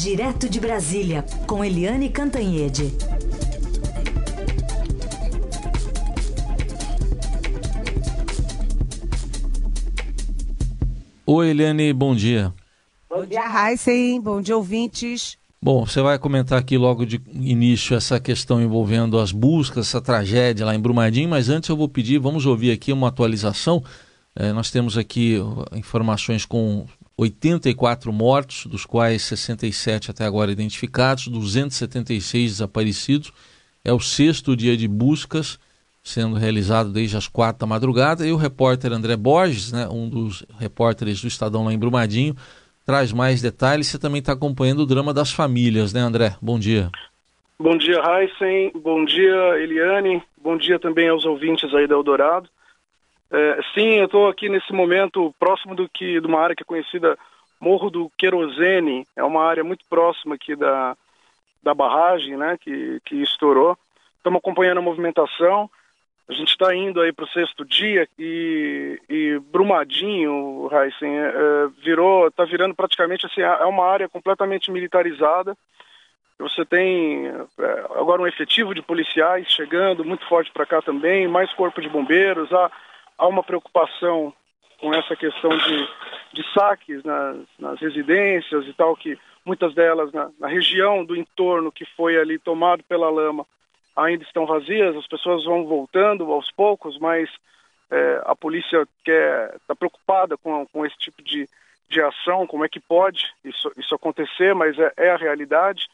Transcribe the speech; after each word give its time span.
Direto 0.00 0.48
de 0.48 0.60
Brasília, 0.60 1.24
com 1.44 1.64
Eliane 1.64 2.08
Cantanhede. 2.08 2.94
Oi, 11.26 11.50
Eliane, 11.50 11.92
bom 11.92 12.14
dia. 12.14 12.54
Bom 13.10 13.26
dia, 13.26 13.42
Heisen. 13.42 14.20
Bom 14.20 14.40
dia, 14.40 14.56
ouvintes. 14.56 15.36
Bom, 15.60 15.84
você 15.84 16.00
vai 16.00 16.16
comentar 16.16 16.60
aqui 16.60 16.78
logo 16.78 17.04
de 17.04 17.20
início 17.34 17.96
essa 17.96 18.20
questão 18.20 18.62
envolvendo 18.62 19.18
as 19.18 19.32
buscas, 19.32 19.88
essa 19.88 20.00
tragédia 20.00 20.64
lá 20.64 20.76
em 20.76 20.80
Brumadinho, 20.80 21.28
mas 21.28 21.48
antes 21.48 21.68
eu 21.68 21.76
vou 21.76 21.88
pedir, 21.88 22.20
vamos 22.20 22.46
ouvir 22.46 22.70
aqui 22.70 22.92
uma 22.92 23.08
atualização. 23.08 23.82
É, 24.36 24.52
nós 24.52 24.70
temos 24.70 24.96
aqui 24.96 25.38
informações 25.72 26.46
com 26.46 26.86
84 27.18 28.12
mortos, 28.12 28.64
dos 28.66 28.86
quais 28.86 29.22
67 29.22 30.10
até 30.10 30.24
agora 30.24 30.52
identificados, 30.52 31.26
276 31.26 32.52
desaparecidos. 32.52 33.32
É 33.84 33.92
o 33.92 33.98
sexto 33.98 34.56
dia 34.56 34.76
de 34.76 34.86
buscas 34.86 35.58
sendo 36.02 36.36
realizado 36.36 36.90
desde 36.90 37.16
as 37.16 37.26
quatro 37.26 37.60
da 37.60 37.66
madrugada. 37.66 38.26
E 38.26 38.32
o 38.32 38.36
repórter 38.36 38.92
André 38.92 39.16
Borges, 39.16 39.72
né, 39.72 39.88
um 39.88 40.08
dos 40.08 40.44
repórteres 40.58 41.20
do 41.20 41.28
Estadão 41.28 41.64
lá 41.64 41.72
em 41.72 41.78
Brumadinho, 41.78 42.36
traz 42.86 43.12
mais 43.12 43.42
detalhes. 43.42 43.88
Você 43.88 43.98
também 43.98 44.20
está 44.20 44.32
acompanhando 44.32 44.80
o 44.80 44.86
drama 44.86 45.12
das 45.12 45.32
famílias, 45.32 45.92
né, 45.92 46.00
André? 46.00 46.36
Bom 46.40 46.58
dia. 46.58 46.90
Bom 47.58 47.76
dia, 47.76 48.00
Heisen. 48.00 48.72
Bom 48.80 49.04
dia, 49.04 49.58
Eliane. 49.60 50.22
Bom 50.40 50.56
dia 50.56 50.78
também 50.78 51.08
aos 51.08 51.24
ouvintes 51.24 51.74
aí 51.74 51.88
da 51.88 51.96
Eldorado. 51.96 52.48
É, 53.30 53.60
sim, 53.74 53.96
eu 53.96 54.06
estou 54.06 54.28
aqui 54.28 54.48
nesse 54.48 54.72
momento 54.72 55.34
próximo 55.38 55.74
do 55.74 55.88
que 55.88 56.20
de 56.20 56.26
uma 56.26 56.40
área 56.40 56.56
que 56.56 56.62
é 56.62 56.66
conhecida 56.66 57.18
Morro 57.60 57.90
do 57.90 58.10
Querosene. 58.16 59.06
É 59.14 59.22
uma 59.22 59.44
área 59.44 59.62
muito 59.62 59.84
próxima 59.88 60.34
aqui 60.34 60.56
da, 60.56 60.96
da 61.62 61.74
barragem, 61.74 62.36
né, 62.36 62.56
que, 62.58 63.00
que 63.04 63.16
estourou. 63.16 63.76
Estamos 64.16 64.38
acompanhando 64.38 64.78
a 64.78 64.82
movimentação. 64.82 65.70
A 66.28 66.32
gente 66.32 66.50
está 66.50 66.74
indo 66.74 67.00
aí 67.00 67.12
para 67.12 67.24
o 67.24 67.28
sexto 67.28 67.64
dia 67.64 68.06
e, 68.18 69.00
e 69.08 69.38
Brumadinho, 69.50 70.68
Heisen, 70.70 71.18
é, 71.18 71.28
é 71.28 71.68
virou, 71.82 72.28
está 72.28 72.44
virando 72.44 72.74
praticamente 72.74 73.24
assim, 73.24 73.40
é 73.40 73.64
uma 73.64 73.86
área 73.86 74.08
completamente 74.08 74.70
militarizada. 74.70 75.56
Você 76.38 76.64
tem 76.64 77.26
é, 77.26 77.80
agora 77.96 78.20
um 78.20 78.26
efetivo 78.26 78.74
de 78.74 78.82
policiais 78.82 79.50
chegando 79.50 80.04
muito 80.04 80.26
forte 80.28 80.52
para 80.52 80.66
cá 80.66 80.82
também, 80.82 81.26
mais 81.26 81.52
corpo 81.54 81.80
de 81.80 81.88
bombeiros. 81.88 82.52
Há, 82.52 82.70
há 83.18 83.26
uma 83.26 83.42
preocupação 83.42 84.32
com 84.80 84.94
essa 84.94 85.16
questão 85.16 85.50
de, 85.50 85.88
de 86.32 86.52
saques 86.54 87.02
nas, 87.02 87.36
nas 87.58 87.80
residências 87.80 88.66
e 88.66 88.72
tal, 88.72 88.96
que 88.96 89.18
muitas 89.44 89.74
delas 89.74 90.12
na, 90.12 90.30
na 90.38 90.46
região 90.46 91.04
do 91.04 91.16
entorno 91.16 91.72
que 91.72 91.84
foi 91.96 92.16
ali 92.16 92.38
tomado 92.38 92.82
pela 92.84 93.10
lama 93.10 93.44
ainda 93.96 94.22
estão 94.22 94.46
vazias, 94.46 94.96
as 94.96 95.06
pessoas 95.06 95.44
vão 95.44 95.66
voltando 95.66 96.30
aos 96.32 96.50
poucos, 96.52 96.96
mas 96.98 97.28
é, 97.90 98.22
a 98.24 98.36
polícia 98.36 98.86
está 99.04 99.74
preocupada 99.74 100.36
com, 100.36 100.64
com 100.66 100.86
esse 100.86 100.96
tipo 100.98 101.22
de, 101.22 101.48
de 101.88 102.00
ação, 102.00 102.46
como 102.46 102.64
é 102.64 102.68
que 102.68 102.78
pode 102.78 103.24
isso, 103.44 103.72
isso 103.76 103.94
acontecer, 103.94 104.54
mas 104.54 104.78
é, 104.78 104.92
é 104.96 105.10
a 105.10 105.16
realidade. 105.16 105.88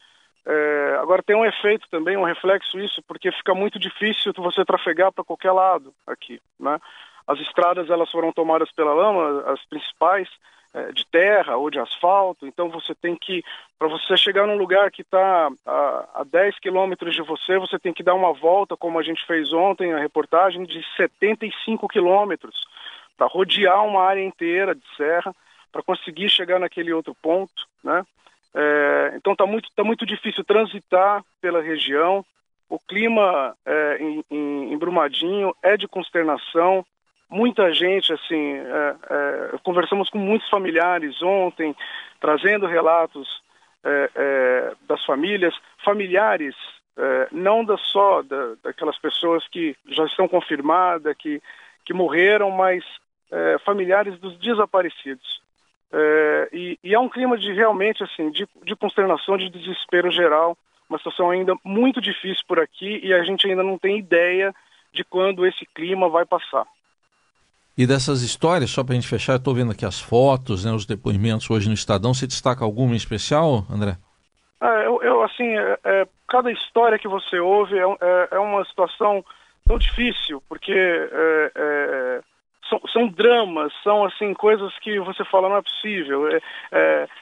É, 0.47 0.99
agora 1.01 1.23
tem 1.23 1.35
um 1.35 1.47
efeito 1.47 1.89
também, 1.91 2.17
um 2.17 2.25
reflexo 2.25 2.79
isso, 2.79 3.03
porque 3.09 3.33
fica 3.33 3.55
muito 3.55 3.79
difícil 3.79 4.33
você 4.37 4.63
trafegar 4.65 5.11
para 5.11 5.25
qualquer 5.25 5.53
lado 5.53 5.95
aqui, 6.07 6.39
né? 6.61 6.79
As 7.27 7.39
estradas 7.41 7.91
elas 7.91 8.11
foram 8.11 8.33
tomadas 8.33 8.71
pela 8.73 8.93
lama, 8.93 9.43
as 9.53 9.65
principais, 9.67 10.29
é, 10.75 10.91
de 10.91 11.07
terra 11.07 11.57
ou 11.57 11.71
de 11.71 11.79
asfalto, 11.79 12.47
então 12.47 12.69
você 12.69 12.95
tem 12.97 13.15
que, 13.15 13.45
para 13.79 13.87
você 13.87 14.17
chegar 14.17 14.45
num 14.45 14.57
lugar 14.57 14.91
que 14.91 15.03
está 15.03 15.49
a, 15.65 16.09
a 16.17 16.25
10 16.25 16.59
quilômetros 16.59 17.15
de 17.15 17.23
você, 17.23 17.59
você 17.61 17.79
tem 17.79 17.93
que 17.93 18.03
dar 18.03 18.15
uma 18.15 18.33
volta, 18.33 18.77
como 18.77 18.99
a 18.99 19.03
gente 19.05 19.25
fez 19.25 19.53
ontem, 19.53 19.93
a 19.93 19.99
reportagem, 19.99 20.65
de 20.65 20.85
75 20.97 21.87
quilômetros, 21.87 22.61
para 23.17 23.29
rodear 23.29 23.87
uma 23.87 24.03
área 24.03 24.25
inteira 24.25 24.75
de 24.75 24.83
serra, 24.97 25.33
para 25.71 25.83
conseguir 25.83 26.29
chegar 26.29 26.59
naquele 26.59 26.93
outro 26.93 27.15
ponto, 27.23 27.69
né? 27.83 28.05
É, 28.53 29.13
então 29.15 29.33
está 29.33 29.47
muito, 29.47 29.69
tá 29.77 29.85
muito 29.85 30.05
difícil 30.05 30.43
transitar 30.43 31.25
pela 31.41 31.63
região, 31.63 32.25
o 32.69 32.81
clima 32.81 33.57
é, 33.65 33.99
em, 34.01 34.25
em, 34.29 34.73
em 34.73 34.77
Brumadinho 34.79 35.55
é 35.63 35.77
de 35.77 35.87
consternação, 35.87 36.85
muita 37.35 37.73
gente, 37.75 38.13
assim, 38.13 38.55
é, 38.55 38.97
é, 39.11 39.59
conversamos 39.65 40.09
com 40.09 40.19
muitos 40.19 40.49
familiares 40.49 41.21
ontem, 41.21 41.75
trazendo 42.21 42.67
relatos 42.67 43.43
é, 43.83 44.11
é 44.15 44.73
das 44.89 45.05
famílias, 45.05 45.53
familiares, 45.85 46.55
é, 46.97 47.29
não 47.33 47.65
da 47.65 47.77
só 47.77 48.23
da, 48.23 48.55
daquelas 48.63 48.97
pessoas 48.99 49.47
que 49.49 49.77
já 49.89 50.05
estão 50.05 50.29
confirmadas, 50.29 51.17
que, 51.19 51.43
que 51.85 51.93
morreram, 51.93 52.53
mas 52.53 52.85
é, 53.33 53.59
familiares 53.65 54.19
dos 54.21 54.39
desaparecidos. 54.39 55.43
E, 56.53 56.77
e 56.83 56.93
há 56.93 56.99
um 56.99 57.09
clima 57.09 57.39
de 57.39 57.53
realmente, 57.53 58.03
assim, 58.03 58.29
de, 58.31 58.49
de 58.65 58.75
consternação, 58.75 59.37
de 59.37 59.49
desespero 59.49 60.11
geral, 60.11 60.59
uma 60.89 60.99
situação 60.99 61.31
ainda 61.31 61.55
muito 61.65 62.01
difícil 62.01 62.43
por 62.49 62.59
aqui 62.59 63.01
e 63.01 63.15
a 63.15 63.23
gente 63.23 63.47
ainda 63.47 63.63
não 63.63 63.79
tem 63.79 63.99
ideia 63.99 64.53
de 64.93 65.05
quando 65.05 65.47
esse 65.47 65.65
clima 65.67 66.09
vai 66.09 66.25
passar. 66.25 66.67
E 67.77 67.87
dessas 67.89 68.23
histórias, 68.23 68.71
só 68.71 68.85
para 68.85 68.93
a 68.93 68.95
gente 68.95 69.09
fechar, 69.09 69.35
estou 69.35 69.53
vendo 69.53 69.73
aqui 69.73 69.85
as 69.85 70.01
fotos, 70.01 70.65
né, 70.65 70.73
os 70.73 70.87
depoimentos 70.87 71.51
hoje 71.51 71.67
no 71.69 71.75
Estadão. 71.75 72.15
Você 72.15 72.27
destaca 72.27 72.65
alguma 72.65 72.93
em 72.93 72.97
especial, 72.97 73.67
André? 73.69 73.97
É, 74.63 74.87
eu, 74.87 75.03
eu, 75.03 75.23
assim, 75.25 75.49
é, 75.59 75.79
é, 75.85 76.09
cada 76.29 76.53
história 76.53 76.99
que 76.99 77.09
você 77.09 77.41
ouve 77.41 77.77
é, 77.77 77.83
é, 77.83 78.29
é 78.31 78.39
uma 78.39 78.65
situação 78.65 79.25
tão 79.67 79.77
difícil, 79.77 80.41
porque 80.49 80.73
é, 80.73 82.21
são, 82.69 82.81
são, 82.93 83.09
dramas, 83.09 83.73
são 83.83 84.05
assim 84.05 84.33
coisas 84.35 84.73
que 84.79 85.01
você 85.01 85.25
fala 85.25 85.49
não 85.49 85.57
é 85.57 85.63
possível. 85.63 86.29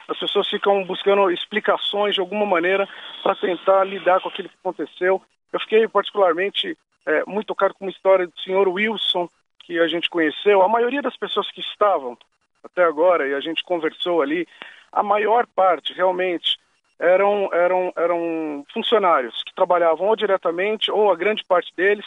as 0.07 0.19
pessoas 0.19 0.47
ficam 0.49 0.85
buscando 0.85 1.31
explicações 1.31 2.13
de 2.13 2.21
alguma 2.21 2.45
maneira 2.45 2.87
para 3.23 3.35
tentar 3.35 3.83
lidar 3.85 4.21
com 4.21 4.29
aquilo 4.29 4.49
que 4.49 4.57
aconteceu. 4.63 5.21
Eu 5.51 5.59
fiquei 5.61 5.87
particularmente 5.87 6.77
muito 7.25 7.47
tocado 7.47 7.73
com 7.73 7.85
uma 7.85 7.91
história 7.91 8.27
do 8.27 8.39
senhor 8.39 8.67
Wilson, 8.67 9.29
que 9.63 9.79
a 9.79 9.87
gente 9.87 10.09
conheceu, 10.09 10.61
a 10.61 10.67
maioria 10.67 11.01
das 11.01 11.17
pessoas 11.17 11.49
que 11.51 11.61
estavam 11.61 12.17
até 12.63 12.83
agora 12.83 13.27
e 13.27 13.33
a 13.33 13.39
gente 13.39 13.63
conversou 13.63 14.21
ali, 14.21 14.47
a 14.91 15.01
maior 15.01 15.47
parte 15.47 15.93
realmente 15.93 16.57
eram, 16.99 17.49
eram, 17.51 17.93
eram 17.97 18.65
funcionários 18.73 19.43
que 19.43 19.55
trabalhavam 19.55 20.07
ou 20.07 20.15
diretamente 20.15 20.91
ou 20.91 21.11
a 21.11 21.15
grande 21.15 21.43
parte 21.43 21.73
deles 21.75 22.05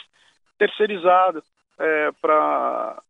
terceirizado 0.57 1.43
é, 1.79 2.11
para 2.21 3.01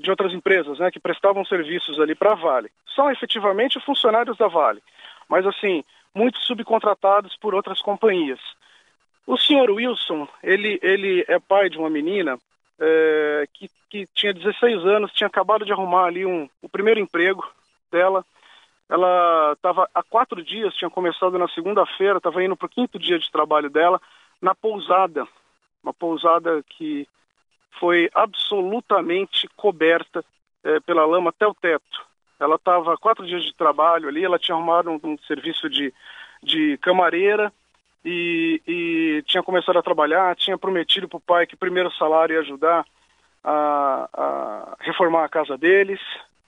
de 0.00 0.08
outras 0.08 0.32
empresas, 0.32 0.78
né, 0.78 0.88
que 0.88 1.00
prestavam 1.00 1.44
serviços 1.44 1.98
ali 1.98 2.14
para 2.14 2.30
a 2.30 2.36
Vale. 2.36 2.70
São 2.94 3.10
efetivamente 3.10 3.80
funcionários 3.80 4.36
da 4.36 4.46
Vale, 4.46 4.80
mas 5.28 5.44
assim 5.44 5.82
muitos 6.14 6.44
subcontratados 6.46 7.36
por 7.36 7.56
outras 7.56 7.82
companhias. 7.82 8.38
O 9.26 9.36
senhor 9.36 9.68
Wilson, 9.70 10.28
ele, 10.44 10.78
ele 10.80 11.24
é 11.26 11.40
pai 11.40 11.68
de 11.68 11.76
uma 11.76 11.90
menina 11.90 12.38
é, 12.80 13.48
que, 13.52 13.68
que 13.90 14.06
tinha 14.14 14.32
16 14.32 14.84
anos, 14.84 15.12
tinha 15.12 15.26
acabado 15.26 15.64
de 15.64 15.72
arrumar 15.72 16.04
ali 16.04 16.24
um, 16.24 16.48
o 16.62 16.68
primeiro 16.68 17.00
emprego 17.00 17.46
dela. 17.90 18.24
Ela 18.88 19.52
estava 19.52 19.88
há 19.94 20.02
quatro 20.02 20.42
dias, 20.42 20.74
tinha 20.74 20.90
começado 20.90 21.38
na 21.38 21.48
segunda-feira, 21.48 22.18
estava 22.18 22.42
indo 22.42 22.56
para 22.56 22.66
o 22.66 22.70
quinto 22.70 22.98
dia 22.98 23.18
de 23.18 23.30
trabalho 23.30 23.68
dela, 23.68 24.00
na 24.40 24.54
pousada. 24.54 25.26
Uma 25.82 25.92
pousada 25.92 26.62
que 26.68 27.06
foi 27.78 28.10
absolutamente 28.14 29.48
coberta 29.56 30.24
é, 30.64 30.80
pela 30.80 31.04
lama 31.04 31.30
até 31.30 31.46
o 31.46 31.54
teto. 31.54 32.06
Ela 32.40 32.54
estava 32.54 32.96
quatro 32.96 33.26
dias 33.26 33.42
de 33.42 33.54
trabalho 33.54 34.08
ali, 34.08 34.24
ela 34.24 34.38
tinha 34.38 34.54
arrumado 34.54 34.90
um, 34.90 35.00
um 35.02 35.18
serviço 35.26 35.68
de, 35.68 35.92
de 36.42 36.78
camareira, 36.78 37.52
e, 38.08 38.62
e 38.66 39.22
tinha 39.26 39.42
começado 39.42 39.78
a 39.78 39.82
trabalhar, 39.82 40.34
tinha 40.34 40.56
prometido 40.56 41.06
para 41.06 41.18
o 41.18 41.20
pai 41.20 41.46
que 41.46 41.54
o 41.54 41.58
primeiro 41.58 41.92
salário 41.92 42.34
ia 42.34 42.40
ajudar 42.40 42.86
a, 43.44 44.08
a 44.12 44.76
reformar 44.80 45.24
a 45.24 45.28
casa 45.28 45.58
deles. 45.58 46.00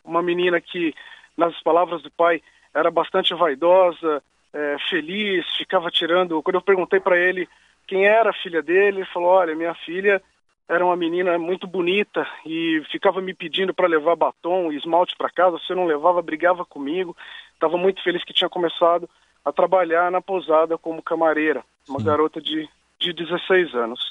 Uma 0.03 0.23
menina 0.23 0.59
que, 0.59 0.95
nas 1.37 1.61
palavras 1.63 2.03
do 2.03 2.11
pai, 2.11 2.43
era 2.73 2.91
bastante 2.91 3.35
vaidosa, 3.35 4.23
é, 4.55 4.77
feliz, 4.89 5.45
ficava 5.59 5.91
tirando. 5.91 6.43
Quando 6.43 6.57
eu 6.57 6.63
perguntei 6.63 6.99
para 6.99 7.19
ele 7.19 7.47
quem 7.87 8.07
era 8.07 8.31
a 8.31 8.35
filha 8.43 8.63
dele, 8.63 9.01
ele 9.01 9.07
falou: 9.13 9.29
Olha, 9.29 9.55
minha 9.55 9.75
filha 9.75 10.23
era 10.67 10.83
uma 10.83 10.97
menina 10.97 11.39
muito 11.39 11.67
bonita 11.67 12.27
e 12.47 12.83
ficava 12.91 13.21
me 13.21 13.35
pedindo 13.35 13.75
para 13.75 13.89
levar 13.89 14.17
batom 14.17 14.73
e 14.73 14.77
esmalte 14.77 15.15
para 15.15 15.29
casa. 15.29 15.59
Se 15.59 15.73
eu 15.73 15.77
não 15.77 15.85
levava, 15.85 16.23
brigava 16.23 16.65
comigo. 16.65 17.15
Estava 17.53 17.77
muito 17.77 18.03
feliz 18.03 18.25
que 18.25 18.33
tinha 18.33 18.49
começado 18.49 19.07
a 19.45 19.53
trabalhar 19.53 20.11
na 20.11 20.21
pousada 20.21 20.77
como 20.77 21.03
camareira, 21.03 21.65
uma 21.89 21.99
Sim. 21.99 22.05
garota 22.05 22.41
de, 22.41 22.69
de 22.99 23.13
16 23.13 23.75
anos. 23.75 24.11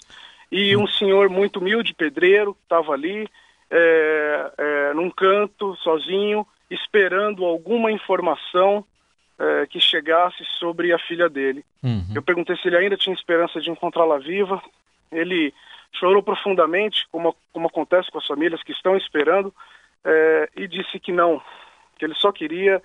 E 0.51 0.75
um 0.75 0.87
senhor 0.87 1.29
muito 1.29 1.59
humilde, 1.59 1.93
pedreiro, 1.93 2.57
estava 2.63 2.93
ali, 2.93 3.29
é, 3.69 4.51
é, 4.57 4.93
num 4.93 5.11
canto, 5.11 5.75
sozinho, 5.77 6.45
esperando 6.69 7.45
alguma 7.45 7.91
informação 7.91 8.83
é, 9.37 9.67
que 9.67 9.79
chegasse 9.79 10.43
sobre 10.59 10.91
a 10.91 10.99
filha 10.99 11.29
dele. 11.29 11.63
Uhum. 11.83 12.13
Eu 12.15 12.21
perguntei 12.21 12.57
se 12.57 12.67
ele 12.67 12.77
ainda 12.77 12.97
tinha 12.97 13.13
esperança 13.13 13.61
de 13.61 13.69
encontrá-la 13.69 14.17
viva. 14.17 14.61
Ele 15.11 15.53
chorou 15.93 16.21
profundamente, 16.23 17.07
como, 17.11 17.35
como 17.53 17.67
acontece 17.67 18.11
com 18.11 18.17
as 18.17 18.27
famílias 18.27 18.61
que 18.63 18.71
estão 18.71 18.97
esperando, 18.97 19.53
é, 20.03 20.49
e 20.55 20.67
disse 20.67 20.99
que 20.99 21.11
não, 21.11 21.41
que 21.97 22.05
ele 22.05 22.15
só 22.15 22.31
queria 22.31 22.81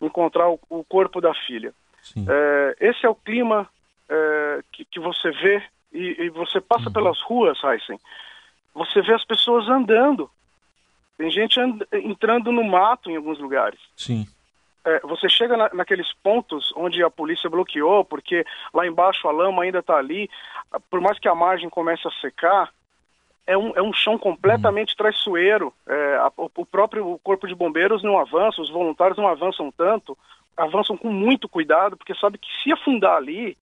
encontrar 0.00 0.48
o, 0.48 0.60
o 0.68 0.84
corpo 0.84 1.20
da 1.20 1.34
filha. 1.34 1.74
É, 2.28 2.76
esse 2.80 3.04
é 3.04 3.08
o 3.08 3.14
clima 3.14 3.68
é, 4.08 4.60
que, 4.72 4.84
que, 4.84 5.00
você 5.00 5.30
vê 5.30 5.62
e, 5.92 6.24
e 6.24 6.30
você 6.30 6.60
passa 6.60 6.86
uhum. 6.86 6.92
pelas 6.92 7.20
ruas, 7.22 7.58
Heisen, 7.62 7.98
você 8.74 9.02
vê 9.02 9.14
as 9.14 9.24
pessoas 9.24 9.68
andando. 9.68 10.30
Tem 11.16 11.30
gente 11.30 11.60
and, 11.60 11.78
entrando 11.92 12.52
no 12.52 12.62
mato 12.62 13.10
em 13.10 13.16
alguns 13.16 13.38
lugares. 13.38 13.80
Sim. 13.96 14.26
É, 14.84 15.00
você 15.00 15.28
chega 15.28 15.56
na, 15.56 15.70
naqueles 15.74 16.12
pontos 16.22 16.72
onde 16.76 17.02
a 17.02 17.10
polícia 17.10 17.50
bloqueou, 17.50 18.04
porque 18.04 18.44
lá 18.72 18.86
embaixo 18.86 19.28
a 19.28 19.32
lama 19.32 19.62
ainda 19.62 19.80
está 19.80 19.96
ali, 19.96 20.30
por 20.88 21.00
mais 21.00 21.18
que 21.18 21.28
a 21.28 21.34
margem 21.34 21.68
comece 21.68 22.06
a 22.06 22.10
secar, 22.20 22.72
é 23.46 23.56
um, 23.56 23.72
é 23.74 23.82
um 23.82 23.92
chão 23.92 24.18
completamente 24.18 24.94
traiçoeiro. 24.96 25.72
É, 25.86 26.16
a, 26.16 26.32
o 26.36 26.66
próprio 26.66 27.18
corpo 27.24 27.48
de 27.48 27.54
bombeiros 27.54 28.02
não 28.02 28.18
avança, 28.18 28.60
os 28.60 28.70
voluntários 28.70 29.18
não 29.18 29.26
avançam 29.26 29.72
tanto, 29.72 30.16
avançam 30.58 30.96
com 30.96 31.10
muito 31.10 31.48
cuidado, 31.48 31.96
porque 31.96 32.14
sabe 32.14 32.38
que 32.38 32.48
se 32.62 32.72
afundar 32.72 33.16
ali 33.16 33.56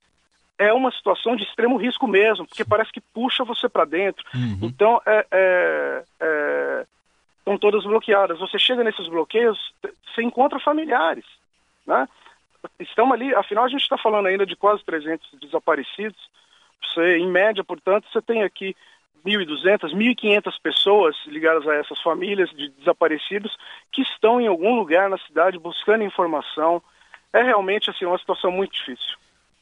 é 0.59 0.73
uma 0.73 0.91
situação 0.91 1.37
de 1.37 1.45
extremo 1.45 1.77
risco 1.77 2.09
mesmo, 2.09 2.47
porque 2.47 2.65
parece 2.65 2.91
que 2.91 3.01
puxa 3.01 3.45
você 3.45 3.69
para 3.69 3.85
dentro. 3.85 4.25
Uhum. 4.35 4.59
Então, 4.63 5.01
é, 5.05 5.27
é, 5.31 6.05
é 6.21 6.87
estão 7.47 7.57
todas 7.57 7.85
bloqueadas. 7.85 8.41
Você 8.41 8.59
chega 8.59 8.83
nesses 8.83 9.07
bloqueios, 9.07 9.57
você 10.13 10.23
encontra 10.23 10.59
familiares, 10.59 11.25
né? 11.87 12.09
Estão 12.81 13.13
ali, 13.13 13.33
afinal 13.37 13.65
a 13.65 13.69
gente 13.69 13.83
está 13.83 13.97
falando 13.97 14.27
ainda 14.27 14.45
de 14.45 14.57
quase 14.57 14.85
300 14.85 15.39
desaparecidos. 15.41 16.19
Você, 16.83 17.19
em 17.19 17.29
média, 17.29 17.63
portanto, 17.63 18.09
você 18.11 18.21
tem 18.21 18.43
aqui 18.43 18.75
1.200, 19.27 19.93
1.500 19.93 20.53
pessoas 20.63 21.17
ligadas 21.27 21.67
a 21.67 21.75
essas 21.75 22.01
famílias 22.01 22.49
de 22.51 22.69
desaparecidos 22.79 23.57
que 23.93 24.03
estão 24.03 24.41
em 24.41 24.47
algum 24.47 24.77
lugar 24.77 25.11
na 25.11 25.19
cidade 25.19 25.59
buscando 25.59 26.05
informação. 26.05 26.81
É 27.33 27.43
realmente 27.43 27.91
assim 27.91 28.05
uma 28.05 28.19
situação 28.19 28.51
muito 28.51 28.73
difícil. 28.73 29.17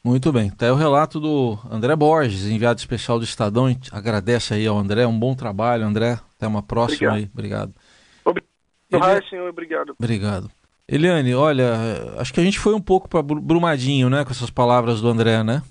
Muito 0.05 0.31
bem. 0.31 0.51
Tá 0.51 0.67
aí 0.67 0.71
o 0.71 0.77
relato 0.77 1.19
do 1.19 1.59
André 1.71 1.97
Borges, 1.97 2.45
enviado 2.45 2.79
especial 2.79 3.19
do 3.19 3.25
Estadão. 3.25 3.75
Agradece 3.91 4.53
aí 4.53 4.67
ao 4.67 4.77
André, 4.77 5.07
um 5.07 5.19
bom 5.19 5.35
trabalho, 5.35 5.87
André. 5.87 6.19
Até 6.37 6.47
uma 6.47 6.63
próxima 6.63 7.13
obrigado. 7.13 7.17
aí. 7.17 7.31
Obrigado. 7.33 7.75
Obrigado, 8.25 9.17
Eli... 9.17 9.29
senhor. 9.31 9.49
Obrigado. 9.49 9.95
Obrigado. 9.99 10.51
Eliane, 10.87 11.35
olha, 11.35 11.73
acho 12.19 12.35
que 12.35 12.41
a 12.41 12.45
gente 12.45 12.59
foi 12.59 12.75
um 12.75 12.81
pouco 12.81 13.09
para 13.09 13.23
Brumadinho, 13.23 14.11
né, 14.11 14.23
com 14.23 14.31
essas 14.31 14.51
palavras 14.51 15.01
do 15.01 15.09
André, 15.09 15.43
né? 15.43 15.63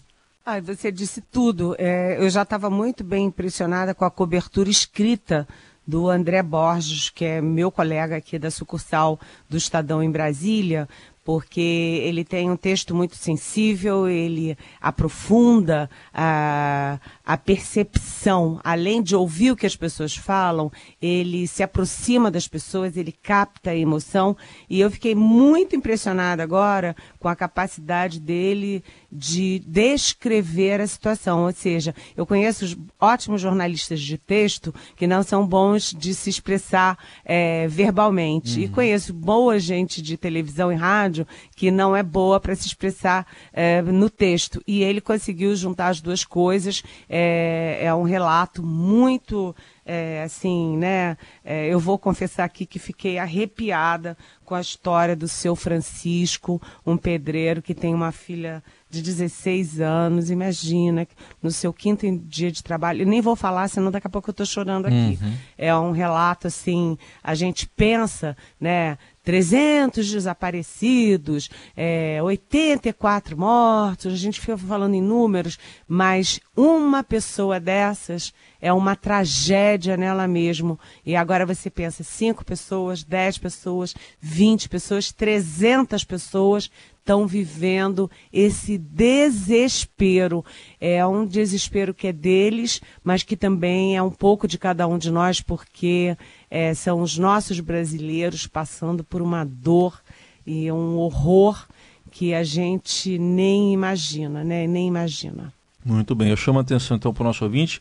Ah, 0.45 0.59
você 0.59 0.91
disse 0.91 1.21
tudo. 1.21 1.73
É, 1.79 2.17
eu 2.19 2.29
já 2.29 2.41
estava 2.41 2.69
muito 2.69 3.01
bem 3.01 3.27
impressionada 3.27 3.95
com 3.95 4.03
a 4.03 4.11
cobertura 4.11 4.69
escrita 4.69 5.47
do 5.87 6.09
André 6.09 6.43
Borges, 6.43 7.09
que 7.09 7.23
é 7.23 7.41
meu 7.41 7.71
colega 7.71 8.17
aqui 8.17 8.37
da 8.37 8.51
sucursal 8.51 9.17
do 9.49 9.55
Estadão 9.55 10.03
em 10.03 10.11
Brasília, 10.11 10.87
porque 11.23 12.01
ele 12.03 12.25
tem 12.25 12.51
um 12.51 12.57
texto 12.57 12.93
muito 12.93 13.15
sensível, 13.15 14.09
ele 14.09 14.57
aprofunda 14.81 15.89
a, 16.13 16.99
a 17.25 17.37
percepção, 17.37 18.59
além 18.63 19.01
de 19.01 19.15
ouvir 19.15 19.51
o 19.51 19.55
que 19.55 19.65
as 19.65 19.75
pessoas 19.75 20.15
falam, 20.15 20.69
ele 21.01 21.47
se 21.47 21.63
aproxima 21.63 22.29
das 22.29 22.47
pessoas, 22.47 22.97
ele 22.97 23.13
capta 23.13 23.71
a 23.71 23.75
emoção, 23.75 24.35
e 24.69 24.81
eu 24.81 24.91
fiquei 24.91 25.15
muito 25.15 25.75
impressionada 25.75 26.43
agora 26.43 26.95
com 27.19 27.29
a 27.29 27.35
capacidade 27.35 28.19
dele 28.19 28.83
de 29.15 29.59
descrever 29.59 30.81
a 30.81 30.87
situação, 30.87 31.45
ou 31.45 31.51
seja, 31.51 31.93
eu 32.17 32.25
conheço 32.25 32.77
ótimos 32.99 33.41
jornalistas 33.41 34.01
de 34.01 34.17
texto 34.17 34.73
que 34.95 35.05
não 35.05 35.21
são 35.21 35.45
bons 35.45 35.93
de 35.93 36.15
se 36.15 36.29
expressar 36.29 36.97
é, 37.23 37.67
verbalmente, 37.67 38.57
uhum. 38.57 38.65
e 38.65 38.69
conheço 38.69 39.13
boa 39.13 39.59
gente 39.59 40.01
de 40.01 40.17
televisão 40.17 40.71
e 40.71 40.75
rádio 40.75 41.27
que 41.55 41.69
não 41.69 41.95
é 41.95 42.01
boa 42.01 42.39
para 42.39 42.55
se 42.55 42.65
expressar 42.65 43.27
é, 43.51 43.81
no 43.81 44.09
texto. 44.09 44.61
E 44.65 44.81
ele 44.81 44.99
conseguiu 44.99 45.55
juntar 45.55 45.89
as 45.89 46.01
duas 46.01 46.25
coisas. 46.25 46.83
É, 47.07 47.79
é 47.83 47.93
um 47.93 48.03
relato 48.03 48.63
muito 48.63 49.55
é, 49.85 50.23
assim, 50.23 50.77
né? 50.77 51.17
É, 51.43 51.67
eu 51.67 51.79
vou 51.79 51.97
confessar 51.97 52.45
aqui 52.45 52.65
que 52.65 52.79
fiquei 52.79 53.17
arrepiada 53.17 54.17
com 54.45 54.55
a 54.55 54.61
história 54.61 55.15
do 55.15 55.27
seu 55.27 55.55
Francisco, 55.55 56.61
um 56.85 56.97
pedreiro 56.97 57.61
que 57.61 57.73
tem 57.73 57.93
uma 57.93 58.11
filha 58.11 58.63
de 58.93 59.01
16 59.01 59.81
anos, 59.81 60.29
imagina, 60.29 61.07
no 61.41 61.49
seu 61.49 61.73
quinto 61.73 62.05
dia 62.19 62.51
de 62.51 62.61
trabalho, 62.61 63.01
eu 63.01 63.07
nem 63.07 63.21
vou 63.21 63.35
falar, 63.35 63.67
senão 63.67 63.89
daqui 63.89 64.05
a 64.05 64.09
pouco 64.09 64.29
eu 64.29 64.33
estou 64.33 64.45
chorando 64.45 64.85
aqui. 64.85 65.17
Uhum. 65.19 65.33
É 65.57 65.75
um 65.75 65.91
relato 65.91 66.45
assim, 66.45 66.95
a 67.23 67.33
gente 67.33 67.67
pensa, 67.67 68.37
né, 68.61 68.97
300 69.23 70.11
desaparecidos, 70.11 71.49
é, 71.75 72.21
84 72.21 73.37
mortos, 73.37 74.13
a 74.13 74.17
gente 74.17 74.41
fica 74.41 74.57
falando 74.57 74.95
em 74.95 75.01
números, 75.01 75.57
mas 75.87 76.39
uma 76.55 77.03
pessoa 77.03 77.59
dessas 77.59 78.33
é 78.61 78.71
uma 78.71 78.95
tragédia 78.95 79.97
nela 79.97 80.27
mesmo. 80.27 80.79
E 81.05 81.15
agora 81.15 81.45
você 81.45 81.69
pensa, 81.69 82.03
5 82.03 82.45
pessoas, 82.45 83.03
10 83.03 83.37
pessoas, 83.37 83.95
20 84.21 84.69
pessoas, 84.69 85.11
300 85.11 86.03
pessoas 86.03 86.69
estão 87.03 87.27
vivendo 87.27 88.09
esse 88.31 88.77
desespero. 88.77 90.43
É 90.79 91.05
um 91.05 91.25
desespero 91.25 91.93
que 91.93 92.07
é 92.07 92.13
deles, 92.13 92.81
mas 93.03 93.23
que 93.23 93.35
também 93.35 93.97
é 93.97 94.01
um 94.01 94.09
pouco 94.09 94.47
de 94.47 94.57
cada 94.57 94.87
um 94.87 94.97
de 94.97 95.11
nós, 95.11 95.41
porque 95.41 96.17
é, 96.53 96.71
são 96.75 97.01
os 97.01 97.17
nossos 97.17 97.59
brasileiros 97.59 98.45
passando 98.45 99.03
por 99.03 99.23
uma 99.23 99.43
dor 99.43 99.99
e 100.45 100.71
um 100.71 100.97
horror 100.97 101.65
que 102.11 102.31
a 102.31 102.43
gente 102.43 103.17
nem 103.17 103.73
imagina, 103.73 104.43
né? 104.43 104.67
Nem 104.67 104.87
imagina. 104.87 105.51
Muito 105.83 106.13
bem, 106.13 106.29
eu 106.29 106.37
chamo 106.37 106.59
a 106.59 106.61
atenção 106.61 106.95
então 106.95 107.11
para 107.11 107.23
o 107.23 107.25
nosso 107.25 107.43
ouvinte 107.43 107.79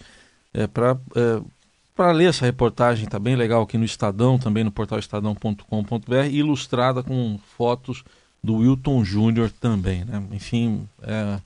é, 0.54 0.66
para 0.66 0.96
é, 1.14 2.12
ler 2.12 2.30
essa 2.30 2.46
reportagem, 2.46 3.04
está 3.04 3.18
bem 3.18 3.36
legal 3.36 3.60
aqui 3.60 3.76
no 3.76 3.84
Estadão, 3.84 4.38
também 4.38 4.64
no 4.64 4.72
portal 4.72 4.98
estadão.com.br, 4.98 6.26
ilustrada 6.30 7.02
com 7.02 7.38
fotos 7.58 8.02
do 8.42 8.56
Wilton 8.56 9.04
Júnior 9.04 9.50
também, 9.50 10.02
né? 10.06 10.22
Enfim, 10.32 10.88
é, 11.02 11.38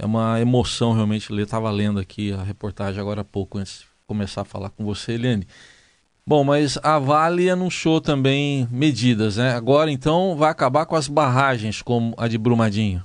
é 0.00 0.04
uma 0.04 0.40
emoção 0.40 0.92
realmente 0.92 1.32
ler. 1.32 1.44
Estava 1.44 1.70
lendo 1.70 2.00
aqui 2.00 2.32
a 2.32 2.42
reportagem 2.42 3.00
agora 3.00 3.20
há 3.20 3.24
pouco, 3.24 3.58
antes 3.58 3.78
de 3.78 3.86
começar 4.08 4.40
a 4.40 4.44
falar 4.44 4.70
com 4.70 4.84
você, 4.84 5.12
Eliane. 5.12 5.46
Bom, 6.26 6.42
mas 6.42 6.78
a 6.82 6.98
Vale 6.98 7.50
anunciou 7.50 8.00
também 8.00 8.66
medidas, 8.70 9.36
né? 9.36 9.54
Agora 9.54 9.90
então 9.90 10.34
vai 10.34 10.50
acabar 10.50 10.86
com 10.86 10.96
as 10.96 11.06
barragens, 11.06 11.82
como 11.82 12.14
a 12.16 12.26
de 12.26 12.38
Brumadinho. 12.38 13.04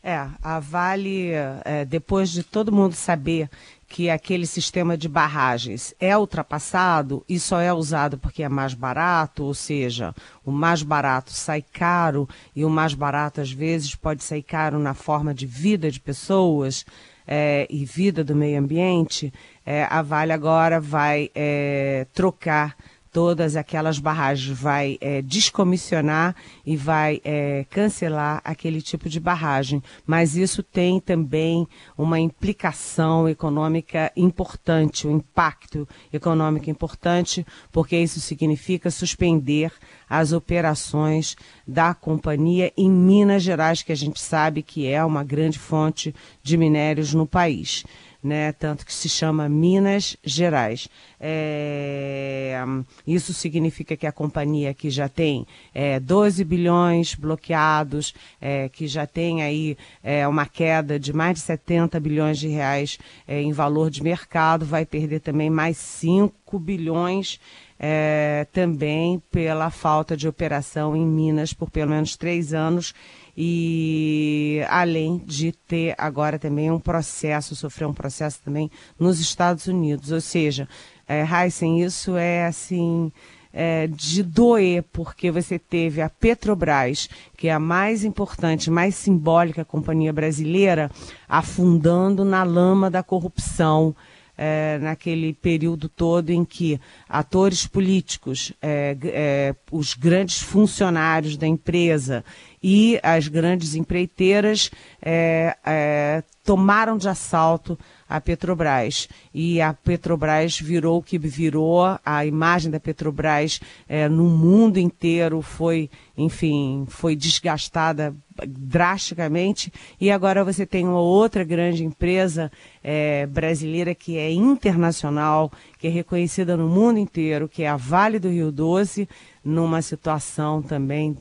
É, 0.00 0.24
a 0.40 0.60
Vale, 0.60 1.32
é, 1.64 1.84
depois 1.84 2.30
de 2.30 2.44
todo 2.44 2.70
mundo 2.70 2.94
saber 2.94 3.50
que 3.88 4.10
aquele 4.10 4.46
sistema 4.46 4.96
de 4.96 5.08
barragens 5.08 5.94
é 6.00 6.16
ultrapassado 6.16 7.24
e 7.28 7.38
só 7.38 7.60
é 7.60 7.72
usado 7.72 8.18
porque 8.18 8.42
é 8.42 8.48
mais 8.48 8.74
barato, 8.74 9.44
ou 9.44 9.54
seja, 9.54 10.14
o 10.44 10.50
mais 10.50 10.82
barato 10.82 11.30
sai 11.30 11.62
caro 11.62 12.28
e 12.54 12.64
o 12.64 12.70
mais 12.70 12.94
barato 12.94 13.40
às 13.40 13.50
vezes 13.50 13.94
pode 13.94 14.24
sair 14.24 14.42
caro 14.42 14.78
na 14.78 14.94
forma 14.94 15.32
de 15.32 15.46
vida 15.46 15.90
de 15.90 16.00
pessoas 16.00 16.84
é, 17.26 17.66
e 17.68 17.84
vida 17.84 18.22
do 18.22 18.36
meio 18.36 18.58
ambiente, 18.58 19.32
é, 19.64 19.84
a 19.90 20.00
Vale 20.00 20.32
agora 20.32 20.80
vai 20.80 21.30
é, 21.34 22.06
trocar 22.12 22.76
todas 23.16 23.56
aquelas 23.56 23.98
barragens, 23.98 24.58
vai 24.58 24.98
é, 25.00 25.22
descomissionar 25.22 26.36
e 26.66 26.76
vai 26.76 27.18
é, 27.24 27.64
cancelar 27.70 28.42
aquele 28.44 28.82
tipo 28.82 29.08
de 29.08 29.18
barragem. 29.18 29.82
Mas 30.06 30.36
isso 30.36 30.62
tem 30.62 31.00
também 31.00 31.66
uma 31.96 32.20
implicação 32.20 33.26
econômica 33.26 34.12
importante, 34.14 35.08
um 35.08 35.16
impacto 35.16 35.88
econômico 36.12 36.68
importante, 36.68 37.46
porque 37.72 37.96
isso 37.96 38.20
significa 38.20 38.90
suspender 38.90 39.72
as 40.10 40.32
operações 40.32 41.36
da 41.66 41.94
companhia 41.94 42.70
em 42.76 42.90
Minas 42.90 43.42
Gerais, 43.42 43.82
que 43.82 43.92
a 43.92 43.96
gente 43.96 44.20
sabe 44.20 44.60
que 44.62 44.86
é 44.86 45.02
uma 45.02 45.24
grande 45.24 45.58
fonte 45.58 46.14
de 46.42 46.58
minérios 46.58 47.14
no 47.14 47.26
país 47.26 47.82
né? 48.26 48.52
Tanto 48.52 48.84
que 48.84 48.92
se 48.92 49.08
chama 49.08 49.48
Minas 49.48 50.16
Gerais. 50.24 50.88
É, 51.20 52.62
isso 53.06 53.32
significa 53.32 53.96
que 53.96 54.06
a 54.06 54.12
companhia 54.12 54.74
que 54.74 54.90
já 54.90 55.08
tem 55.08 55.46
é, 55.72 56.00
12 56.00 56.44
bilhões 56.44 57.14
bloqueados, 57.14 58.12
é, 58.40 58.68
que 58.68 58.86
já 58.88 59.06
tem 59.06 59.42
aí 59.42 59.78
é, 60.02 60.26
uma 60.26 60.44
queda 60.44 60.98
de 60.98 61.12
mais 61.12 61.34
de 61.34 61.40
70 61.40 62.00
bilhões 62.00 62.38
de 62.38 62.48
reais 62.48 62.98
é, 63.28 63.40
em 63.40 63.52
valor 63.52 63.90
de 63.90 64.02
mercado, 64.02 64.66
vai 64.66 64.84
perder 64.84 65.20
também 65.20 65.48
mais 65.48 65.76
5 65.76 66.58
bilhões 66.58 67.40
é, 67.78 68.46
também 68.52 69.22
pela 69.30 69.70
falta 69.70 70.16
de 70.16 70.26
operação 70.26 70.96
em 70.96 71.06
Minas 71.06 71.52
por 71.52 71.70
pelo 71.70 71.90
menos 71.90 72.16
três 72.16 72.54
anos 72.54 72.94
e 73.36 74.62
além 74.68 75.18
de 75.18 75.52
ter 75.52 75.94
agora 75.98 76.38
também 76.38 76.70
um 76.70 76.80
processo, 76.80 77.54
sofrer 77.54 77.86
um 77.86 77.92
processo 77.92 78.40
também 78.42 78.70
nos 78.98 79.20
Estados 79.20 79.66
Unidos. 79.66 80.10
Ou 80.10 80.20
seja, 80.20 80.66
é, 81.06 81.22
Heisen, 81.22 81.82
isso 81.82 82.16
é 82.16 82.46
assim. 82.46 83.12
É, 83.58 83.86
de 83.86 84.22
doer, 84.22 84.84
porque 84.92 85.30
você 85.30 85.58
teve 85.58 86.02
a 86.02 86.10
Petrobras, 86.10 87.08
que 87.38 87.48
é 87.48 87.52
a 87.54 87.58
mais 87.58 88.04
importante, 88.04 88.70
mais 88.70 88.94
simbólica 88.94 89.64
companhia 89.64 90.12
brasileira, 90.12 90.90
afundando 91.26 92.22
na 92.22 92.42
lama 92.42 92.90
da 92.90 93.02
corrupção, 93.02 93.96
é, 94.36 94.78
naquele 94.78 95.32
período 95.32 95.88
todo 95.88 96.30
em 96.30 96.44
que 96.44 96.78
atores 97.08 97.66
políticos, 97.66 98.52
é, 98.60 98.96
é, 99.04 99.54
os 99.72 99.94
grandes 99.94 100.42
funcionários 100.42 101.36
da 101.36 101.46
empresa 101.46 102.24
e 102.68 102.98
as 103.00 103.28
grandes 103.28 103.76
empreiteiras 103.76 104.72
é, 105.00 105.56
é, 105.64 106.24
tomaram 106.42 106.96
de 106.96 107.08
assalto 107.08 107.78
a 108.08 108.20
Petrobras. 108.20 109.08
E 109.32 109.60
a 109.60 109.72
Petrobras 109.72 110.58
virou 110.58 110.98
o 110.98 111.02
que 111.02 111.16
virou, 111.16 111.84
a 112.04 112.26
imagem 112.26 112.68
da 112.68 112.80
Petrobras 112.80 113.60
é, 113.88 114.08
no 114.08 114.24
mundo 114.24 114.78
inteiro 114.78 115.42
foi, 115.42 115.88
enfim, 116.18 116.84
foi 116.88 117.14
desgastada 117.14 118.12
drasticamente. 118.44 119.72
E 120.00 120.10
agora 120.10 120.42
você 120.42 120.66
tem 120.66 120.88
uma 120.88 121.00
outra 121.00 121.44
grande 121.44 121.84
empresa 121.84 122.50
é, 122.82 123.26
brasileira 123.26 123.94
que 123.94 124.18
é 124.18 124.32
internacional, 124.32 125.52
que 125.78 125.86
é 125.86 125.90
reconhecida 125.90 126.56
no 126.56 126.68
mundo 126.68 126.98
inteiro, 126.98 127.48
que 127.48 127.62
é 127.62 127.68
a 127.68 127.76
Vale 127.76 128.18
do 128.18 128.28
Rio 128.28 128.50
Doce, 128.50 129.08
numa 129.44 129.80
situação 129.82 130.60
também 130.60 131.16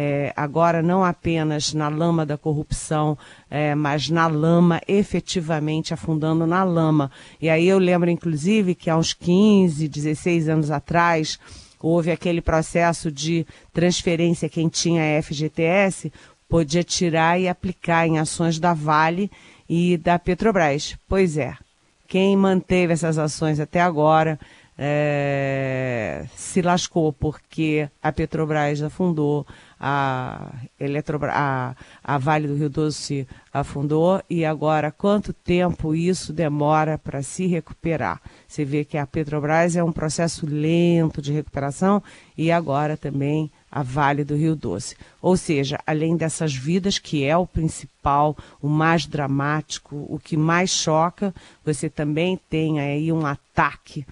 é, 0.00 0.32
agora 0.36 0.80
não 0.80 1.04
apenas 1.04 1.74
na 1.74 1.88
lama 1.88 2.24
da 2.24 2.38
corrupção, 2.38 3.18
é, 3.50 3.74
mas 3.74 4.08
na 4.08 4.28
lama, 4.28 4.80
efetivamente 4.86 5.92
afundando 5.92 6.46
na 6.46 6.62
lama. 6.62 7.10
E 7.42 7.50
aí 7.50 7.66
eu 7.66 7.78
lembro, 7.78 8.08
inclusive, 8.08 8.76
que 8.76 8.88
há 8.88 8.96
uns 8.96 9.12
15, 9.12 9.88
16 9.88 10.48
anos 10.48 10.70
atrás, 10.70 11.36
houve 11.80 12.12
aquele 12.12 12.40
processo 12.40 13.10
de 13.10 13.44
transferência, 13.72 14.48
quem 14.48 14.68
tinha 14.68 15.20
FGTS 15.20 16.12
podia 16.48 16.84
tirar 16.84 17.40
e 17.40 17.48
aplicar 17.48 18.06
em 18.06 18.20
ações 18.20 18.60
da 18.60 18.72
Vale 18.72 19.28
e 19.68 19.96
da 19.96 20.16
Petrobras. 20.16 20.96
Pois 21.08 21.36
é, 21.36 21.56
quem 22.06 22.36
manteve 22.36 22.92
essas 22.92 23.18
ações 23.18 23.58
até 23.58 23.80
agora 23.80 24.38
é, 24.78 26.24
se 26.36 26.62
lascou, 26.62 27.12
porque 27.12 27.88
a 28.00 28.12
Petrobras 28.12 28.80
afundou, 28.80 29.44
a, 29.78 30.52
Eletrobras, 30.78 31.34
a, 31.34 31.76
a 32.02 32.18
Vale 32.18 32.48
do 32.48 32.56
Rio 32.56 32.68
Doce 32.68 33.26
afundou 33.52 34.22
e 34.28 34.44
agora 34.44 34.90
quanto 34.90 35.32
tempo 35.32 35.94
isso 35.94 36.32
demora 36.32 36.98
para 36.98 37.22
se 37.22 37.46
recuperar? 37.46 38.20
Você 38.46 38.64
vê 38.64 38.84
que 38.84 38.98
a 38.98 39.06
Petrobras 39.06 39.76
é 39.76 39.84
um 39.84 39.92
processo 39.92 40.46
lento 40.46 41.22
de 41.22 41.32
recuperação 41.32 42.02
e 42.36 42.50
agora 42.50 42.96
também 42.96 43.50
a 43.70 43.82
Vale 43.82 44.24
do 44.24 44.34
Rio 44.34 44.56
Doce. 44.56 44.96
Ou 45.20 45.36
seja, 45.36 45.78
além 45.86 46.16
dessas 46.16 46.54
vidas, 46.54 46.98
que 46.98 47.24
é 47.24 47.36
o 47.36 47.46
principal, 47.46 48.36
o 48.60 48.68
mais 48.68 49.06
dramático, 49.06 50.06
o 50.08 50.18
que 50.18 50.36
mais 50.36 50.70
choca, 50.70 51.34
você 51.64 51.88
também 51.88 52.40
tem 52.48 52.80
aí 52.80 53.12
um 53.12 53.26
ataque 53.26 54.06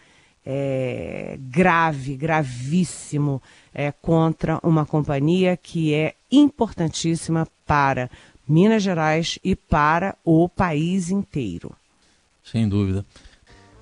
é, 0.47 1.37
grave, 1.41 2.17
gravíssimo 2.17 3.43
é, 3.75 3.91
contra 3.91 4.61
uma 4.62 4.87
companhia 4.87 5.57
que 5.57 5.93
é 5.93 6.15
importantíssima 6.31 7.49
para 7.67 8.09
Minas 8.49 8.85
Gerais 8.85 9.41
e 9.43 9.57
para 9.57 10.17
o 10.25 10.49
país 10.49 11.11
inteiro. 11.11 11.73
Sem 12.45 12.69
dúvida. 12.69 13.05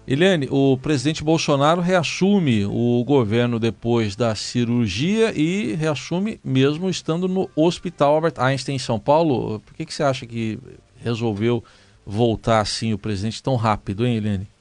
Eliane, 0.06 0.48
o 0.50 0.76
presidente 0.78 1.24
Bolsonaro 1.24 1.80
reassume 1.80 2.64
o 2.66 3.02
governo 3.04 3.58
depois 3.58 4.16
da 4.16 4.34
cirurgia 4.34 5.32
e 5.34 5.74
reassume 5.74 6.38
mesmo 6.44 6.90
estando 6.90 7.26
no 7.26 7.48
Hospital 7.56 8.14
Albert 8.14 8.34
Einstein 8.38 8.76
em 8.76 8.78
São 8.78 8.98
Paulo. 8.98 9.60
Por 9.60 9.74
que, 9.74 9.84
que 9.84 9.94
você 9.94 10.02
acha 10.02 10.26
que 10.26 10.58
resolveu 11.02 11.64
voltar 12.06 12.60
assim 12.60 12.92
o 12.92 12.98
presidente 12.98 13.42
tão 13.42 13.56
rápido, 13.56 14.06
hein, 14.06 14.16
Eliane? 14.16 14.53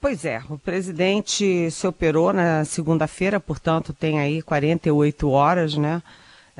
Pois 0.00 0.24
é, 0.24 0.40
o 0.48 0.56
presidente 0.56 1.70
se 1.72 1.86
operou 1.86 2.32
na 2.32 2.64
segunda-feira, 2.64 3.40
portanto 3.40 3.92
tem 3.92 4.20
aí 4.20 4.40
48 4.40 5.28
horas, 5.28 5.76
né? 5.76 6.00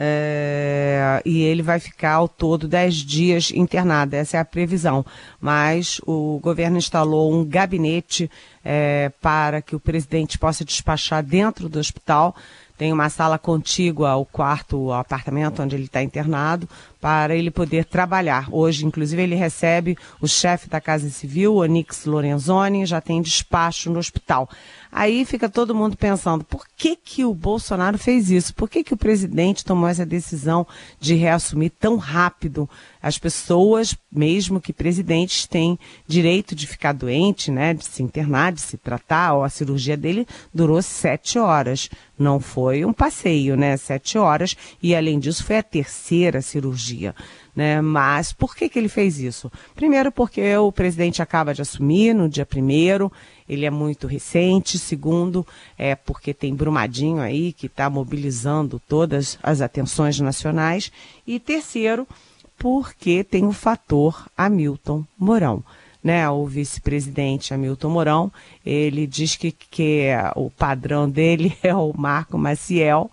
É, 0.01 1.21
e 1.25 1.43
ele 1.43 1.63
vai 1.63 1.81
ficar 1.81 2.15
ao 2.15 2.29
todo 2.29 2.69
10 2.69 2.95
dias 2.95 3.51
internado, 3.51 4.15
essa 4.15 4.37
é 4.37 4.41
a 4.41 4.45
previsão. 4.45 5.05
Mas 5.41 6.01
o 6.07 6.41
governo 6.41 6.79
instalou 6.79 7.33
um 7.33 7.45
gabinete 7.45 8.31
é, 8.65 9.11
para 9.21 9.63
que 9.63 9.75
o 9.75 9.81
presidente 9.81 10.39
possa 10.39 10.65
despachar 10.65 11.23
dentro 11.23 11.69
do 11.69 11.79
hospital 11.79 12.35
tem 12.79 12.93
uma 12.93 13.11
sala 13.11 13.41
contígua 13.41 14.11
ao 14.11 14.25
quarto, 14.25 14.93
ao 14.93 15.01
apartamento 15.01 15.61
onde 15.61 15.75
ele 15.75 15.87
está 15.87 16.01
internado, 16.01 16.69
para 17.01 17.35
ele 17.35 17.51
poder 17.51 17.85
trabalhar. 17.85 18.49
Hoje, 18.51 18.85
inclusive, 18.85 19.23
ele 19.23 19.35
recebe 19.35 19.97
o 20.21 20.27
chefe 20.27 20.69
da 20.69 20.81
Casa 20.81 21.09
Civil, 21.11 21.57
Onix 21.57 22.05
Lorenzoni, 22.05 22.87
já 22.87 23.01
tem 23.01 23.23
despacho 23.23 23.91
no 23.91 23.99
hospital. 23.99 24.49
Aí 24.91 25.25
fica 25.25 25.49
todo 25.49 25.75
mundo 25.75 25.97
pensando, 25.97 26.43
por 26.45 26.67
que 26.77 26.97
que 26.97 27.25
o 27.25 27.35
Bolsonaro 27.35 27.99
fez 27.99 28.31
isso? 28.31 28.55
Por 28.55 28.69
que 28.69 28.83
que 28.83 28.95
o 28.95 28.97
presidente 28.97 29.65
tomou 29.65 29.87
essa 29.87 30.05
decisão 30.05 30.67
de 30.99 31.15
reassumir 31.15 31.71
tão 31.79 31.97
rápido? 31.97 32.69
As 33.01 33.19
pessoas, 33.19 33.95
mesmo 34.11 34.61
que 34.61 34.73
presidentes, 34.73 35.47
têm 35.47 35.79
direito 36.07 36.55
de 36.55 36.67
ficar 36.67 36.93
doente, 36.93 37.51
né, 37.51 37.75
de 37.75 37.85
se 37.85 38.03
internar, 38.03 38.53
de 38.53 38.61
se 38.61 38.77
tratar. 38.77 39.39
A 39.45 39.49
cirurgia 39.49 39.97
dele 39.97 40.27
durou 40.53 40.81
sete 40.81 41.39
horas. 41.39 41.91
Não 42.19 42.41
foi 42.41 42.85
um 42.85 42.93
passeio, 42.93 43.57
né? 43.57 43.77
Sete 43.77 44.19
horas. 44.19 44.57
E 44.83 44.95
além 44.95 45.19
disso, 45.19 45.45
foi 45.45 45.59
a 45.59 45.63
terceira 45.63 46.41
cirurgia. 46.41 46.88
Né? 47.55 47.81
Mas 47.81 48.33
por 48.33 48.55
que, 48.55 48.69
que 48.69 48.79
ele 48.79 48.89
fez 48.89 49.19
isso? 49.19 49.51
Primeiro, 49.75 50.13
porque 50.13 50.57
o 50.57 50.71
presidente 50.71 51.21
acaba 51.21 51.53
de 51.53 51.63
assumir 51.63 52.15
no 52.15 52.29
dia 52.29 52.47
primeiro, 52.47 53.13
ele 53.49 53.65
é 53.65 53.71
muito 53.71 54.07
recente. 54.07 54.79
Segundo, 54.79 55.47
é 55.77 55.95
porque 55.95 56.35
tem 56.35 56.55
Brumadinho 56.55 57.21
aí 57.21 57.53
que 57.53 57.67
está 57.67 57.89
mobilizando 57.89 58.81
todas 58.89 59.39
as 59.43 59.61
atenções 59.61 60.21
nacionais. 60.21 60.93
E 61.27 61.41
terceiro, 61.41 62.07
porque 62.59 63.25
tem 63.25 63.47
o 63.47 63.53
fator 63.53 64.29
Hamilton 64.37 65.05
Mourão. 65.19 65.63
Né, 66.03 66.31
o 66.31 66.47
vice-presidente 66.47 67.53
Hamilton 67.53 67.91
Mourão, 67.91 68.33
ele 68.65 69.05
diz 69.05 69.35
que, 69.35 69.51
que 69.51 70.07
o 70.37 70.49
padrão 70.49 71.11
dele 71.11 71.59
é 71.61 71.75
o 71.75 71.93
Marco 71.95 72.39
Maciel, 72.39 73.11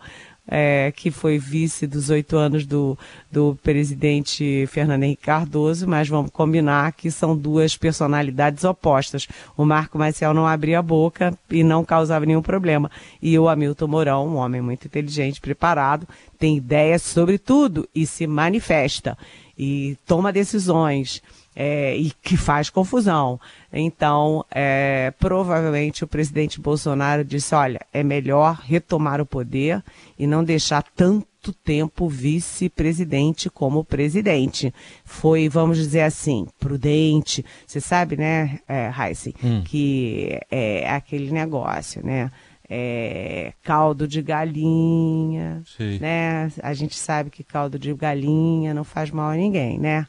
é, 0.48 0.92
que 0.96 1.10
foi 1.10 1.38
vice 1.38 1.88
dos 1.88 2.10
oito 2.10 2.38
anos 2.38 2.66
do, 2.66 2.98
do 3.32 3.58
presidente 3.64 4.66
Fernando 4.68 5.04
Henrique 5.04 5.24
Cardoso, 5.24 5.88
mas 5.88 6.08
vamos 6.08 6.32
combinar 6.32 6.92
que 6.94 7.10
são 7.10 7.36
duas 7.36 7.76
personalidades 7.76 8.64
opostas. 8.64 9.28
O 9.58 9.66
Marco 9.66 9.98
Maciel 9.98 10.34
não 10.34 10.46
abria 10.46 10.80
a 10.80 10.84
boca 10.84 11.38
e 11.50 11.64
não 11.64 11.84
causava 11.84 12.26
nenhum 12.26 12.42
problema. 12.42 12.92
E 13.22 13.38
o 13.38 13.50
Hamilton 13.50 13.88
Mourão, 13.88 14.28
um 14.28 14.36
homem 14.36 14.62
muito 14.62 14.86
inteligente, 14.86 15.42
preparado, 15.42 16.08
tem 16.38 16.58
ideias 16.58 17.02
sobre 17.02 17.38
tudo 17.38 17.88
e 17.94 18.06
se 18.06 18.28
manifesta 18.28 19.18
e 19.58 19.98
toma 20.06 20.34
decisões 20.34 21.22
é, 21.56 21.96
e 21.96 22.12
que 22.22 22.36
faz 22.36 22.70
confusão. 22.70 23.40
Então, 23.72 24.44
é, 24.52 25.14
provavelmente 25.18 26.04
o 26.04 26.08
presidente 26.08 26.60
Bolsonaro 26.60 27.24
disse: 27.24 27.56
olha, 27.56 27.80
é 27.94 28.04
melhor 28.04 28.60
retomar 28.64 29.22
o 29.22 29.26
poder 29.26 29.82
e 30.20 30.28
não 30.28 30.44
deixar 30.44 30.84
tanto 30.84 31.54
tempo 31.64 32.10
vice-presidente 32.10 33.50
como 33.50 33.86
presidente. 33.86 34.74
Foi, 35.06 35.48
vamos 35.48 35.78
dizer 35.78 36.02
assim, 36.02 36.48
prudente. 36.60 37.46
Você 37.66 37.80
sabe, 37.80 38.18
né, 38.18 38.60
é, 38.68 38.92
Heisen, 38.92 39.34
hum. 39.44 39.62
que 39.64 40.40
é 40.52 40.90
aquele 40.90 41.32
negócio, 41.32 42.06
né? 42.06 42.32
É, 42.68 43.54
caldo 43.62 44.08
de 44.08 44.24
galinha, 44.24 45.62
Sim. 45.78 46.00
né? 46.00 46.52
A 46.64 46.74
gente 46.74 46.96
sabe 46.96 47.30
que 47.30 47.44
caldo 47.44 47.78
de 47.78 47.94
galinha 47.94 48.74
não 48.74 48.84
faz 48.84 49.12
mal 49.12 49.30
a 49.30 49.36
ninguém, 49.36 49.78
né? 49.78 50.08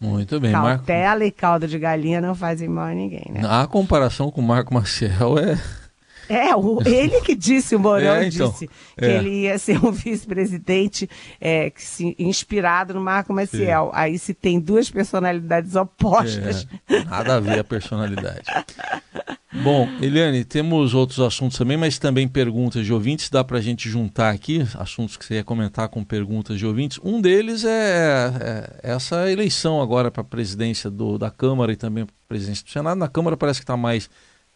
Muito 0.00 0.38
bem. 0.40 0.52
Cautela 0.52 1.10
Marco... 1.10 1.24
e 1.24 1.30
caldo 1.30 1.66
de 1.66 1.78
galinha 1.78 2.20
não 2.20 2.34
fazem 2.34 2.68
mal 2.68 2.86
a 2.86 2.94
ninguém, 2.94 3.26
né? 3.30 3.42
A 3.44 3.66
comparação 3.66 4.30
com 4.30 4.40
o 4.40 4.44
Marco 4.44 4.72
Maciel 4.72 5.38
é... 5.38 5.58
É, 6.28 6.54
o, 6.54 6.82
ele 6.84 7.22
que 7.22 7.34
disse, 7.34 7.74
o 7.74 7.80
Mourão 7.80 8.16
é, 8.16 8.26
então, 8.26 8.50
disse 8.50 8.68
que 8.68 9.04
é. 9.04 9.16
ele 9.16 9.30
ia 9.44 9.58
ser 9.58 9.82
um 9.82 9.90
vice-presidente 9.90 11.08
é, 11.40 11.72
inspirado 12.18 12.92
no 12.92 13.00
Marco 13.00 13.32
Maciel. 13.32 13.86
Sim. 13.86 13.90
Aí 13.94 14.18
se 14.18 14.34
tem 14.34 14.60
duas 14.60 14.90
personalidades 14.90 15.74
opostas. 15.74 16.66
É, 16.86 17.04
nada 17.04 17.36
a 17.36 17.40
ver 17.40 17.58
a 17.60 17.64
personalidade. 17.64 18.42
Bom, 19.62 19.88
Eliane, 20.00 20.44
temos 20.44 20.94
outros 20.94 21.18
assuntos 21.18 21.58
também, 21.58 21.76
mas 21.76 21.98
também 21.98 22.28
perguntas 22.28 22.86
de 22.86 22.92
ouvintes. 22.92 23.28
Dá 23.28 23.42
para 23.42 23.58
a 23.58 23.60
gente 23.60 23.88
juntar 23.88 24.30
aqui 24.30 24.62
assuntos 24.74 25.16
que 25.16 25.24
você 25.24 25.34
ia 25.34 25.44
comentar 25.44 25.88
com 25.88 26.04
perguntas 26.04 26.58
de 26.58 26.64
ouvintes. 26.64 27.00
Um 27.02 27.20
deles 27.20 27.64
é, 27.64 28.78
é 28.82 28.92
essa 28.92 29.30
eleição 29.30 29.82
agora 29.82 30.12
para 30.12 30.20
a 30.20 30.24
presidência 30.24 30.88
do, 30.88 31.18
da 31.18 31.30
Câmara 31.30 31.72
e 31.72 31.76
também 31.76 32.06
para 32.06 32.14
a 32.14 32.28
presidência 32.28 32.64
do 32.64 32.70
Senado. 32.70 32.98
Na 32.98 33.08
Câmara 33.08 33.36
parece 33.36 33.58
que 33.58 33.64
está 33.64 33.76
mais 33.76 34.08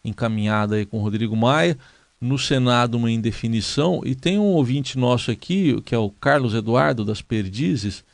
encaminhada 0.05 0.75
aí 0.77 0.85
com 0.85 0.99
o 0.99 1.01
Rodrigo 1.01 1.35
Maia. 1.35 1.77
No 2.19 2.39
Senado, 2.39 2.95
uma 2.95 3.11
indefinição. 3.11 4.01
E 4.05 4.15
tem 4.15 4.39
um 4.39 4.53
ouvinte 4.53 4.97
nosso 4.97 5.29
aqui, 5.29 5.81
que 5.81 5.93
é 5.93 5.97
o 5.97 6.09
Carlos 6.09 6.53
Eduardo 6.53 7.03
das 7.03 7.21
Perdizes. 7.21 8.05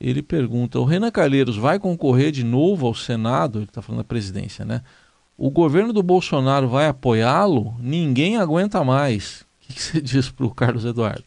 Ele 0.00 0.22
pergunta: 0.22 0.80
o 0.80 0.84
Renan 0.84 1.10
Calheiros 1.10 1.58
vai 1.58 1.78
concorrer 1.78 2.32
de 2.32 2.42
novo 2.42 2.86
ao 2.86 2.94
Senado? 2.94 3.58
Ele 3.58 3.66
está 3.66 3.82
falando 3.82 3.98
da 3.98 4.04
presidência, 4.04 4.64
né? 4.64 4.80
O 5.36 5.50
governo 5.50 5.92
do 5.92 6.02
Bolsonaro 6.02 6.68
vai 6.68 6.86
apoiá-lo, 6.86 7.74
ninguém 7.78 8.36
aguenta 8.36 8.84
mais. 8.84 9.44
O 9.68 9.74
que 9.74 9.82
você 9.82 10.00
diz 10.02 10.30
para 10.30 10.46
o 10.46 10.54
Carlos 10.54 10.84
Eduardo? 10.84 11.24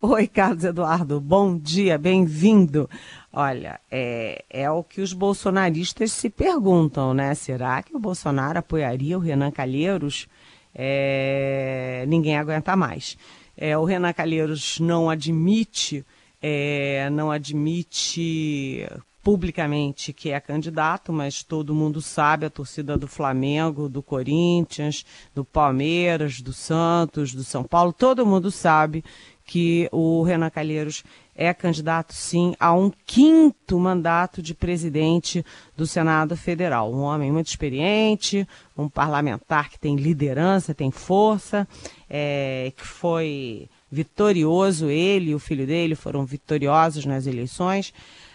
Oi, 0.00 0.26
Carlos 0.26 0.64
Eduardo, 0.64 1.18
bom 1.18 1.56
dia, 1.56 1.96
bem-vindo. 1.96 2.90
Olha, 3.32 3.80
é, 3.90 4.44
é 4.50 4.70
o 4.70 4.84
que 4.84 5.00
os 5.00 5.14
bolsonaristas 5.14 6.12
se 6.12 6.28
perguntam, 6.28 7.14
né? 7.14 7.34
Será 7.34 7.82
que 7.82 7.96
o 7.96 7.98
Bolsonaro 7.98 8.58
apoiaria 8.58 9.16
o 9.16 9.20
Renan 9.20 9.50
Calheiros? 9.50 10.28
É, 10.74 12.04
ninguém 12.06 12.36
aguenta 12.36 12.76
mais. 12.76 13.16
É, 13.56 13.78
o 13.78 13.84
Renan 13.84 14.12
Calheiros 14.12 14.78
não 14.78 15.08
admite, 15.08 16.04
é, 16.42 17.08
não 17.10 17.30
admite 17.30 18.86
publicamente 19.24 20.12
que 20.12 20.30
é 20.30 20.38
candidato, 20.38 21.10
mas 21.10 21.42
todo 21.42 21.74
mundo 21.74 22.02
sabe, 22.02 22.44
a 22.44 22.50
torcida 22.50 22.98
do 22.98 23.08
Flamengo, 23.08 23.88
do 23.88 24.02
Corinthians, 24.02 25.04
do 25.34 25.42
Palmeiras, 25.42 26.42
do 26.42 26.52
Santos, 26.52 27.34
do 27.34 27.42
São 27.42 27.64
Paulo, 27.64 27.90
todo 27.90 28.26
mundo 28.26 28.50
sabe 28.50 29.02
que 29.46 29.88
o 29.90 30.22
Renan 30.22 30.50
Calheiros 30.50 31.02
é 31.34 31.52
candidato, 31.52 32.14
sim, 32.14 32.54
a 32.60 32.72
um 32.74 32.92
quinto 33.06 33.78
mandato 33.78 34.42
de 34.42 34.54
presidente 34.54 35.44
do 35.76 35.86
Senado 35.86 36.36
Federal. 36.36 36.92
Um 36.92 37.00
homem 37.00 37.32
muito 37.32 37.48
experiente, 37.48 38.46
um 38.76 38.88
parlamentar 38.88 39.70
que 39.70 39.78
tem 39.78 39.96
liderança, 39.96 40.74
tem 40.74 40.90
força, 40.90 41.66
é, 42.08 42.72
que 42.76 42.86
foi 42.86 43.68
vitorioso, 43.90 44.88
ele 44.88 45.30
e 45.30 45.34
o 45.34 45.38
filho 45.38 45.66
dele 45.66 45.94
foram 45.94 46.24
vitoriosos 46.24 47.04
nas 47.04 47.26
eleições. 47.26 47.92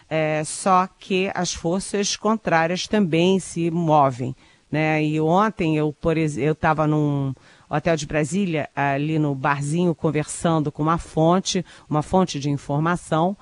É, 0.09 0.43
só 0.43 0.87
que 0.87 1.29
as 1.35 1.53
forças 1.53 2.15
contrárias 2.15 2.87
também 2.87 3.39
se 3.39 3.69
movem. 3.69 4.35
Né? 4.71 5.03
E 5.03 5.19
ontem 5.21 5.77
eu, 5.77 5.95
eu 6.37 6.53
estava 6.53 6.87
num 6.87 7.33
hotel 7.69 7.95
de 7.95 8.07
Brasília, 8.07 8.69
ali 8.75 9.19
no 9.19 9.35
barzinho, 9.35 9.93
conversando 9.93 10.71
com 10.71 10.81
uma 10.81 10.97
fonte, 10.97 11.63
uma 11.89 12.01
fonte 12.01 12.39
de 12.39 12.49
informação, 12.49 13.37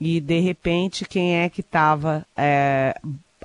e 0.00 0.20
de 0.20 0.40
repente 0.40 1.04
quem 1.04 1.36
é 1.36 1.48
que 1.48 1.60
estava 1.60 2.26
é, 2.36 2.94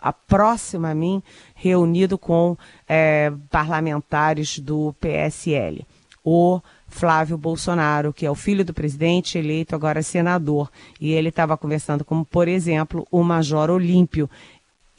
a 0.01 0.13
próxima 0.13 0.91
a 0.91 0.95
mim, 0.95 1.21
reunido 1.55 2.17
com 2.17 2.57
é, 2.87 3.31
parlamentares 3.49 4.59
do 4.59 4.93
PSL. 4.99 5.85
O 6.23 6.61
Flávio 6.87 7.37
Bolsonaro, 7.37 8.13
que 8.13 8.25
é 8.25 8.31
o 8.31 8.35
filho 8.35 8.63
do 8.63 8.73
presidente, 8.73 9.37
eleito 9.37 9.75
agora 9.75 10.01
senador. 10.01 10.71
E 10.99 11.11
ele 11.11 11.29
estava 11.29 11.57
conversando 11.57 12.03
com, 12.03 12.23
por 12.23 12.47
exemplo, 12.47 13.07
o 13.11 13.23
Major 13.23 13.69
Olímpio. 13.69 14.29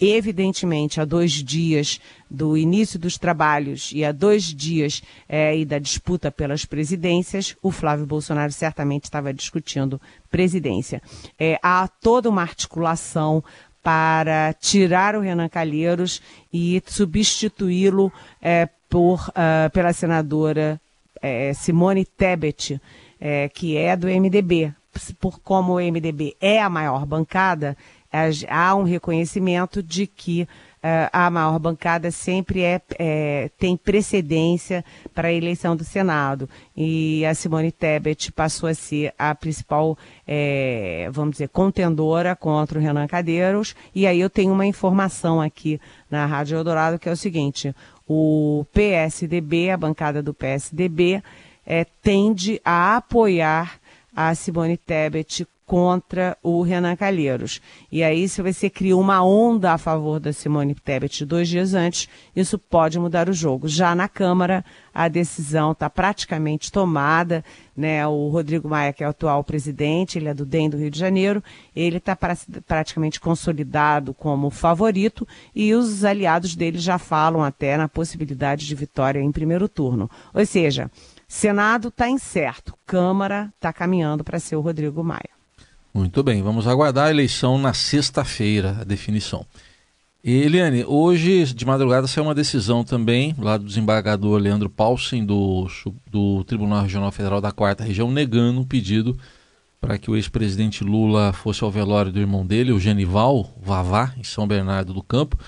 Evidentemente, 0.00 1.00
há 1.00 1.04
dois 1.04 1.32
dias 1.32 2.00
do 2.30 2.56
início 2.56 3.00
dos 3.00 3.18
trabalhos 3.18 3.90
e 3.92 4.04
há 4.04 4.12
dois 4.12 4.44
dias 4.44 5.02
é, 5.28 5.56
e 5.56 5.64
da 5.64 5.80
disputa 5.80 6.30
pelas 6.30 6.64
presidências, 6.64 7.56
o 7.60 7.72
Flávio 7.72 8.06
Bolsonaro 8.06 8.52
certamente 8.52 9.04
estava 9.04 9.34
discutindo 9.34 10.00
presidência. 10.30 11.02
É, 11.36 11.58
há 11.60 11.88
toda 11.88 12.28
uma 12.28 12.42
articulação 12.42 13.42
para 13.82 14.52
tirar 14.52 15.16
o 15.16 15.20
Renan 15.20 15.48
Calheiros 15.48 16.22
e 16.52 16.80
substituí-lo 16.86 18.12
é, 18.40 18.68
por, 18.88 19.28
uh, 19.30 19.70
pela 19.72 19.92
senadora 19.92 20.80
é, 21.22 21.52
Simone 21.54 22.04
Tebet, 22.04 22.80
é, 23.20 23.48
que 23.48 23.76
é 23.76 23.96
do 23.96 24.06
MDB. 24.06 24.72
Por 25.20 25.38
como 25.40 25.74
o 25.74 25.80
MDB 25.80 26.36
é 26.40 26.60
a 26.60 26.68
maior 26.68 27.06
bancada, 27.06 27.76
há 28.48 28.74
um 28.74 28.82
reconhecimento 28.82 29.82
de 29.82 30.06
que 30.06 30.48
Uh, 30.78 31.10
a 31.12 31.28
maior 31.28 31.58
bancada 31.58 32.08
sempre 32.12 32.62
é, 32.62 32.80
é, 33.00 33.50
tem 33.58 33.76
precedência 33.76 34.84
para 35.12 35.26
a 35.26 35.32
eleição 35.32 35.74
do 35.74 35.82
Senado. 35.82 36.48
E 36.76 37.26
a 37.26 37.34
Simone 37.34 37.72
Tebet 37.72 38.30
passou 38.30 38.68
a 38.68 38.74
ser 38.74 39.12
a 39.18 39.34
principal, 39.34 39.98
é, 40.24 41.08
vamos 41.10 41.32
dizer, 41.32 41.48
contendora 41.48 42.36
contra 42.36 42.78
o 42.78 42.82
Renan 42.82 43.08
Cadeiros. 43.08 43.74
E 43.92 44.06
aí 44.06 44.20
eu 44.20 44.30
tenho 44.30 44.52
uma 44.52 44.66
informação 44.66 45.40
aqui 45.40 45.80
na 46.08 46.26
Rádio 46.26 46.56
Eldorado 46.56 46.96
que 46.96 47.08
é 47.08 47.12
o 47.12 47.16
seguinte: 47.16 47.74
o 48.08 48.64
PSDB, 48.72 49.70
a 49.70 49.76
bancada 49.76 50.22
do 50.22 50.32
PSDB, 50.32 51.22
é, 51.66 51.84
tende 51.84 52.60
a 52.64 52.96
apoiar 52.96 53.78
a 54.16 54.34
Simone 54.34 54.78
Tebet 54.78 55.46
contra 55.68 56.34
o 56.42 56.62
Renan 56.62 56.96
Calheiros. 56.96 57.60
E 57.92 58.02
aí, 58.02 58.26
se 58.26 58.40
você 58.40 58.70
cria 58.70 58.96
uma 58.96 59.22
onda 59.22 59.74
a 59.74 59.78
favor 59.78 60.18
da 60.18 60.32
Simone 60.32 60.74
Tebet 60.74 61.26
dois 61.26 61.46
dias 61.46 61.74
antes, 61.74 62.08
isso 62.34 62.58
pode 62.58 62.98
mudar 62.98 63.28
o 63.28 63.34
jogo. 63.34 63.68
Já 63.68 63.94
na 63.94 64.08
Câmara, 64.08 64.64
a 64.94 65.08
decisão 65.08 65.72
está 65.72 65.90
praticamente 65.90 66.72
tomada. 66.72 67.44
Né? 67.76 68.06
O 68.06 68.28
Rodrigo 68.28 68.66
Maia, 68.66 68.94
que 68.94 69.04
é 69.04 69.06
o 69.06 69.10
atual 69.10 69.44
presidente, 69.44 70.16
ele 70.16 70.28
é 70.28 70.34
do 70.34 70.46
DEM 70.46 70.70
do 70.70 70.78
Rio 70.78 70.90
de 70.90 70.98
Janeiro, 70.98 71.44
ele 71.76 71.98
está 71.98 72.16
pra, 72.16 72.34
praticamente 72.66 73.20
consolidado 73.20 74.14
como 74.14 74.48
favorito 74.48 75.28
e 75.54 75.74
os 75.74 76.02
aliados 76.02 76.56
dele 76.56 76.78
já 76.78 76.96
falam 76.96 77.44
até 77.44 77.76
na 77.76 77.88
possibilidade 77.90 78.66
de 78.66 78.74
vitória 78.74 79.20
em 79.20 79.30
primeiro 79.30 79.68
turno. 79.68 80.10
Ou 80.32 80.46
seja, 80.46 80.90
Senado 81.28 81.88
está 81.88 82.08
incerto, 82.08 82.74
Câmara 82.86 83.52
está 83.54 83.70
caminhando 83.70 84.24
para 84.24 84.40
ser 84.40 84.56
o 84.56 84.62
Rodrigo 84.62 85.04
Maia. 85.04 85.37
Muito 85.92 86.22
bem, 86.22 86.42
vamos 86.42 86.66
aguardar 86.66 87.06
a 87.06 87.10
eleição 87.10 87.58
na 87.58 87.72
sexta-feira, 87.72 88.78
a 88.80 88.84
definição. 88.84 89.44
E, 90.22 90.32
Eliane, 90.32 90.84
hoje 90.84 91.44
de 91.54 91.64
madrugada 91.64 92.06
saiu 92.06 92.24
uma 92.24 92.34
decisão 92.34 92.84
também 92.84 93.34
lá 93.38 93.56
do 93.56 93.64
desembargador 93.64 94.38
Leandro 94.38 94.68
Paulsen, 94.68 95.24
do, 95.24 95.66
do 96.10 96.44
Tribunal 96.44 96.82
Regional 96.82 97.10
Federal 97.10 97.40
da 97.40 97.52
Quarta 97.52 97.84
Região, 97.84 98.10
negando 98.10 98.60
um 98.60 98.64
pedido 98.64 99.18
para 99.80 99.96
que 99.96 100.10
o 100.10 100.16
ex-presidente 100.16 100.82
Lula 100.82 101.32
fosse 101.32 101.62
ao 101.62 101.70
velório 101.70 102.12
do 102.12 102.18
irmão 102.18 102.44
dele, 102.44 102.72
o 102.72 102.80
Genival 102.80 103.54
Vavá, 103.62 104.12
em 104.16 104.24
São 104.24 104.46
Bernardo 104.46 104.92
do 104.92 105.02
Campo. 105.02 105.38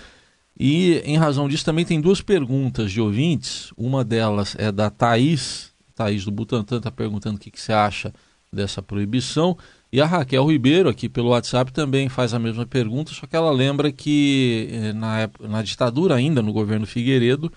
E 0.59 1.03
em 1.05 1.17
razão 1.17 1.49
disso 1.49 1.65
também 1.65 1.85
tem 1.85 2.01
duas 2.01 2.21
perguntas 2.21 2.93
de 2.93 3.01
ouvintes. 3.01 3.73
Uma 3.77 4.05
delas 4.05 4.55
é 4.59 4.71
da 4.71 4.89
Thaís, 4.89 5.73
Thaís 5.95 6.25
do 6.25 6.31
Butantan, 6.31 6.79
está 6.79 6.91
perguntando 6.91 7.37
o 7.37 7.41
que, 7.41 7.51
que 7.51 7.61
você 7.61 7.73
acha 7.73 8.15
dessa 8.53 8.81
proibição. 8.81 9.57
E 9.93 10.01
a 10.01 10.07
Raquel 10.07 10.47
Ribeiro, 10.47 10.89
aqui 10.89 11.09
pelo 11.09 11.31
WhatsApp, 11.31 11.73
também 11.73 12.09
faz 12.09 12.33
a 12.33 12.39
mesma 12.39 12.65
pergunta, 12.65 13.11
só 13.13 13.27
que 13.27 13.35
ela 13.35 13.51
lembra 13.51 13.91
que 13.91 14.69
eh, 14.71 14.93
na, 14.93 15.21
época, 15.21 15.49
na 15.49 15.63
ditadura 15.63 16.15
ainda, 16.15 16.41
no 16.41 16.53
governo 16.53 16.87
Figueiredo, 16.87 17.53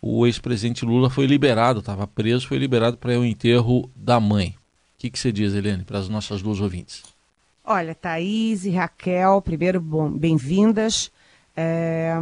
o 0.00 0.26
ex-presidente 0.26 0.84
Lula 0.84 1.10
foi 1.10 1.26
liberado, 1.26 1.80
estava 1.80 2.06
preso, 2.06 2.48
foi 2.48 2.56
liberado 2.56 2.96
para 2.96 3.18
o 3.18 3.24
enterro 3.24 3.90
da 3.94 4.18
mãe. 4.18 4.54
O 4.96 4.98
que, 4.98 5.10
que 5.10 5.18
você 5.18 5.30
diz, 5.30 5.52
Helene, 5.54 5.84
para 5.84 5.98
as 5.98 6.08
nossas 6.08 6.40
duas 6.40 6.58
ouvintes? 6.60 7.02
Olha, 7.62 7.94
Thaís 7.94 8.64
e 8.64 8.70
Raquel, 8.70 9.42
primeiro, 9.42 9.80
bem-vindas. 9.80 11.10
É, 11.56 12.14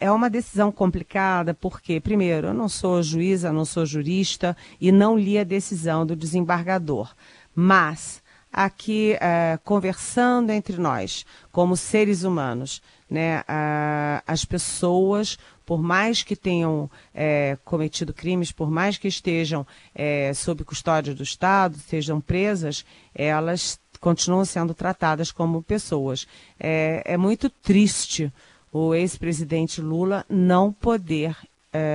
é, 0.00 0.10
uma 0.10 0.28
decisão 0.28 0.72
complicada 0.72 1.54
porque, 1.54 2.00
primeiro, 2.00 2.48
eu 2.48 2.54
não 2.54 2.68
sou 2.68 3.02
juíza, 3.02 3.52
não 3.52 3.64
sou 3.64 3.86
jurista 3.86 4.56
e 4.80 4.90
não 4.90 5.18
li 5.18 5.38
a 5.38 5.44
decisão 5.44 6.04
do 6.04 6.16
desembargador. 6.16 7.14
Mas 7.54 8.19
aqui 8.52 9.16
uh, 9.16 9.58
conversando 9.64 10.50
entre 10.50 10.76
nós, 10.76 11.24
como 11.52 11.76
seres 11.76 12.24
humanos. 12.24 12.82
Né? 13.08 13.40
Uh, 13.40 14.22
as 14.26 14.44
pessoas, 14.44 15.38
por 15.64 15.80
mais 15.82 16.22
que 16.22 16.36
tenham 16.36 16.90
é, 17.14 17.56
cometido 17.64 18.12
crimes, 18.12 18.52
por 18.52 18.70
mais 18.70 18.98
que 18.98 19.08
estejam 19.08 19.66
é, 19.94 20.32
sob 20.34 20.64
custódia 20.64 21.14
do 21.14 21.22
Estado, 21.22 21.76
sejam 21.78 22.20
presas, 22.20 22.84
elas 23.14 23.78
continuam 24.00 24.44
sendo 24.44 24.74
tratadas 24.74 25.30
como 25.30 25.62
pessoas. 25.62 26.26
É, 26.58 27.02
é 27.04 27.16
muito 27.16 27.48
triste 27.48 28.32
o 28.72 28.94
ex-presidente 28.94 29.80
Lula 29.80 30.24
não 30.28 30.72
poder 30.72 31.36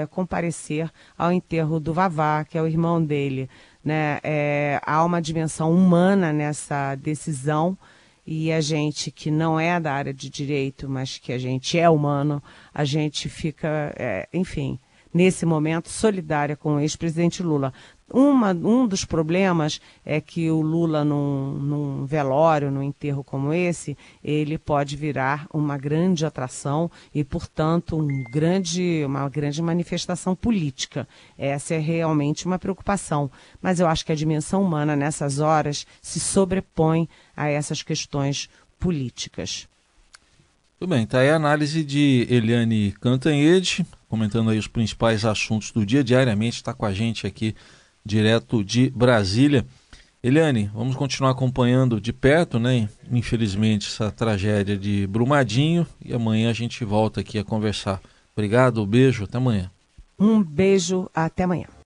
comparecer 0.10 0.90
ao 1.18 1.34
enterro 1.34 1.82
do 1.82 1.94
Vavá, 1.94 2.46
que 2.46 2.58
é 2.58 2.62
o 2.62 2.68
irmão 2.68 3.04
dele. 3.04 3.50
Né? 3.86 4.20
É, 4.24 4.82
há 4.84 5.06
uma 5.06 5.22
dimensão 5.22 5.72
humana 5.72 6.34
nessa 6.34 6.96
decisão 6.96 7.78
e 8.26 8.52
a 8.52 8.60
gente 8.60 9.12
que 9.12 9.30
não 9.30 9.60
é 9.60 9.80
da 9.80 9.94
área 9.94 10.12
de 10.12 10.28
direito, 10.28 10.90
mas 10.90 11.20
que 11.20 11.32
a 11.32 11.38
gente 11.38 11.78
é 11.78 11.88
humano, 11.88 12.42
a 12.74 12.84
gente 12.84 13.30
fica, 13.30 13.94
é, 13.96 14.28
enfim, 14.34 14.80
nesse 15.14 15.46
momento, 15.46 15.88
solidária 15.90 16.58
com 16.58 16.76
o 16.76 16.80
ex-presidente 16.80 17.44
Lula. 17.44 17.72
Uma, 18.12 18.52
um 18.52 18.88
dos 18.88 19.04
problemas 19.04 19.82
é 20.06 20.22
que 20.22 20.52
o 20.52 20.62
Lula, 20.62 21.04
num, 21.04 21.54
num, 21.54 22.06
velório, 22.06 22.70
num 22.70 22.84
enterro 22.84 23.24
como 23.24 23.52
esse, 23.52 23.98
ele 24.24 24.60
pode 24.60 24.96
virar 24.96 25.48
uma 25.52 25.76
grande 25.76 26.24
atração 26.24 26.90
e, 27.14 27.24
portanto, 27.24 27.98
um 27.98 28.24
grande, 28.32 29.04
uma 29.06 29.28
grande 29.28 29.60
manifestação 29.60 30.36
política. 30.36 31.08
Essa 31.36 31.74
é 31.74 31.80
realmente 31.80 32.46
uma 32.46 32.60
preocupação. 32.60 33.30
Mas 33.60 33.80
eu 33.80 33.88
acho 33.88 34.06
que 34.06 34.12
a 34.12 34.16
dimensão 34.16 34.62
humana, 34.62 34.96
nessas 34.96 35.40
horas, 35.40 35.88
se 36.00 36.20
sobrepõe 36.20 37.10
a 37.36 37.50
essas 37.50 37.82
questões 37.82 38.48
políticas. 38.80 39.68
Tudo 40.78 40.90
bem, 40.90 41.06
está 41.06 41.20
aí 41.20 41.32
a 41.32 41.38
análise 41.38 41.84
de 41.84 42.28
Eliane 42.30 42.92
Cantanhede, 43.02 43.84
comentando 44.08 44.52
aí 44.52 44.60
os 44.60 44.68
principais 44.68 45.26
assuntos 45.26 45.72
do 45.72 45.84
dia. 45.84 46.04
Diariamente 46.04 46.58
está 46.58 46.72
com 46.72 46.86
a 46.86 46.94
gente 46.94 47.26
aqui 47.26 47.56
direto 48.06 48.64
de 48.64 48.90
Brasília. 48.90 49.66
Eliane, 50.24 50.70
vamos 50.74 50.96
continuar 50.96 51.32
acompanhando 51.32 52.00
de 52.00 52.12
perto, 52.12 52.60
né? 52.60 52.90
Infelizmente, 53.12 53.88
essa 53.88 54.12
tragédia 54.12 54.78
de 54.78 55.06
Brumadinho 55.08 55.86
e 56.04 56.14
amanhã 56.14 56.50
a 56.50 56.54
gente 56.54 56.84
volta 56.84 57.22
aqui 57.22 57.38
a 57.38 57.44
conversar. 57.44 58.02
Obrigado, 58.36 58.86
beijo, 58.86 59.24
até 59.24 59.38
amanhã. 59.38 59.72
Um 60.18 60.42
beijo, 60.42 61.10
até 61.14 61.44
amanhã. 61.44 61.68